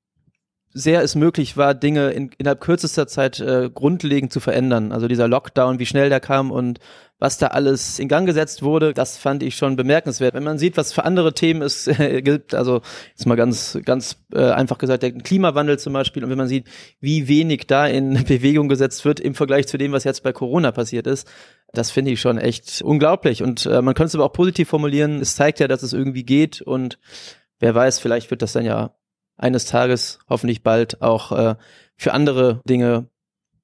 sehr 0.77 1.03
es 1.03 1.15
möglich 1.15 1.57
war, 1.57 1.75
Dinge 1.75 2.11
in, 2.11 2.31
innerhalb 2.37 2.61
kürzester 2.61 3.07
Zeit 3.07 3.41
äh, 3.41 3.71
grundlegend 3.73 4.31
zu 4.31 4.41
verändern. 4.41 4.93
Also 4.93 5.09
dieser 5.09 5.27
Lockdown, 5.27 5.79
wie 5.79 5.87
schnell 5.87 6.11
der 6.11 6.21
kam 6.21 6.51
und 6.51 6.81
was 7.19 7.39
da 7.39 7.47
alles 7.47 7.99
in 7.99 8.09
Gang 8.09 8.27
gesetzt 8.27 8.63
wurde, 8.63 8.93
das 8.93 9.17
fand 9.17 9.43
ich 9.43 9.57
schon 9.57 9.77
bemerkenswert. 9.77 10.35
Wenn 10.35 10.45
man 10.45 10.59
sieht, 10.59 10.77
was 10.77 10.93
für 10.93 11.05
andere 11.05 11.33
Themen 11.33 11.63
es 11.63 11.87
äh, 11.87 12.21
gibt, 12.21 12.55
also 12.55 12.83
jetzt 13.09 13.27
mal 13.27 13.37
ganz, 13.37 13.79
ganz 13.87 14.23
äh, 14.35 14.51
einfach 14.51 14.77
gesagt, 14.77 15.03
der 15.03 15.13
Klimawandel 15.13 15.79
zum 15.79 15.95
Beispiel, 15.95 16.23
und 16.23 16.29
wenn 16.29 16.37
man 16.37 16.49
sieht, 16.49 16.67
wie 17.01 17.27
wenig 17.27 17.67
da 17.67 17.87
in 17.87 18.25
Bewegung 18.29 18.69
gesetzt 18.69 19.07
wird 19.07 19.19
im 19.19 19.35
Vergleich 19.35 19.67
zu 19.67 19.79
dem, 19.79 19.93
was 19.93 20.05
jetzt 20.05 20.23
bei 20.25 20.35
Corona 20.35 20.73
passiert 20.73 21.07
ist, 21.07 21.27
das 21.73 21.91
finde 21.91 22.11
ich 22.11 22.21
schon 22.21 22.37
echt 22.37 22.83
unglaublich. 22.83 23.43
Und 23.43 23.65
äh, 23.65 23.81
man 23.81 23.95
könnte 23.95 24.09
es 24.09 24.15
aber 24.15 24.27
auch 24.27 24.35
positiv 24.35 24.69
formulieren. 24.69 25.23
Es 25.23 25.37
zeigt 25.37 25.59
ja, 25.59 25.69
dass 25.69 25.83
es 25.83 25.95
irgendwie 25.95 26.25
geht 26.25 26.61
und 26.61 26.99
wer 27.61 27.75
weiß, 27.75 27.99
vielleicht 27.99 28.31
wird 28.31 28.43
das 28.43 28.53
dann 28.53 28.67
ja 28.67 28.95
eines 29.37 29.67
Tages 29.67 30.19
hoffentlich 30.29 30.63
bald 30.63 31.03
auch 31.03 31.33
äh, 31.33 31.57
für 31.97 32.13
andere 32.13 32.61
Dinge, 32.69 33.09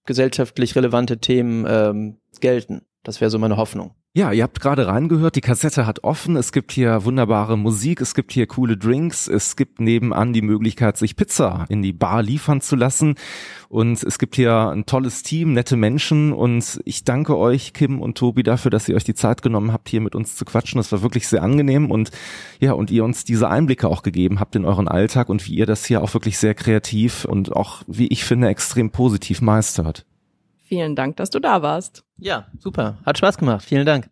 gesellschaftlich 0.05 0.75
relevante 0.75 1.19
Themen 1.19 1.65
ähm, 1.69 2.21
gelten. 2.41 2.83
Das 3.03 3.21
wäre 3.21 3.31
so 3.31 3.39
meine 3.39 3.57
Hoffnung. 3.57 3.95
Ja, 4.15 4.31
ihr 4.31 4.43
habt 4.43 4.61
gerade 4.61 4.89
reingehört, 4.89 5.37
die 5.37 5.41
Kassette 5.41 5.87
hat 5.87 6.05
offen, 6.05 6.37
es 6.37 6.53
gibt 6.53 6.71
hier 6.71 7.07
wunderbare 7.07 7.57
Musik, 7.57 8.03
es 8.03 8.15
gibt 8.15 8.31
hier 8.31 8.47
coole 8.47 8.77
Drinks, 8.77 9.27
es 9.27 9.57
gibt 9.57 9.81
nebenan 9.81 10.35
die 10.35 10.43
Möglichkeit, 10.43 10.99
sich 10.99 11.17
Pizza 11.17 11.65
in 11.71 11.81
die 11.81 11.95
Bar 11.95 12.23
liefern 12.23 12.61
zu 12.61 12.77
lassen 12.77 13.15
und 13.71 14.03
es 14.03 14.19
gibt 14.19 14.37
hier 14.37 14.69
ein 14.69 14.85
tolles 14.85 15.23
Team, 15.23 15.55
nette 15.55 15.79
Menschen 15.79 16.35
und 16.35 16.83
ich 16.85 17.05
danke 17.05 17.39
euch, 17.39 17.73
Kim 17.73 18.03
und 18.03 18.19
Tobi, 18.19 18.43
dafür, 18.43 18.71
dass 18.71 18.87
ihr 18.87 18.97
euch 18.97 19.05
die 19.05 19.15
Zeit 19.15 19.41
genommen 19.41 19.73
habt, 19.73 19.89
hier 19.89 20.03
mit 20.03 20.15
uns 20.15 20.37
zu 20.37 20.45
quatschen. 20.45 20.77
Das 20.77 20.93
war 20.93 21.01
wirklich 21.01 21.27
sehr 21.27 21.43
angenehm 21.43 21.91
und 21.91 22.11
ja, 22.61 22.73
und 22.73 22.91
ihr 22.91 23.05
uns 23.05 23.25
diese 23.25 23.49
Einblicke 23.49 23.89
auch 23.89 24.03
gegeben 24.03 24.41
habt 24.41 24.55
in 24.57 24.67
euren 24.67 24.89
Alltag 24.89 25.31
und 25.31 25.47
wie 25.47 25.55
ihr 25.55 25.65
das 25.65 25.87
hier 25.87 26.03
auch 26.03 26.13
wirklich 26.13 26.37
sehr 26.37 26.53
kreativ 26.53 27.25
und 27.25 27.57
auch, 27.57 27.83
wie 27.87 28.09
ich 28.09 28.25
finde, 28.25 28.49
extrem 28.49 28.91
positiv 28.91 29.41
meistert. 29.41 30.05
Vielen 30.73 30.97
Dank, 30.97 31.17
dass 31.19 31.29
du 31.29 31.39
da 31.39 31.61
warst. 31.61 32.03
Ja, 32.17 32.47
super. 32.59 32.97
Hat 33.05 33.19
Spaß 33.19 33.37
gemacht. 33.37 33.63
Vielen 33.63 33.85
Dank. 33.85 34.09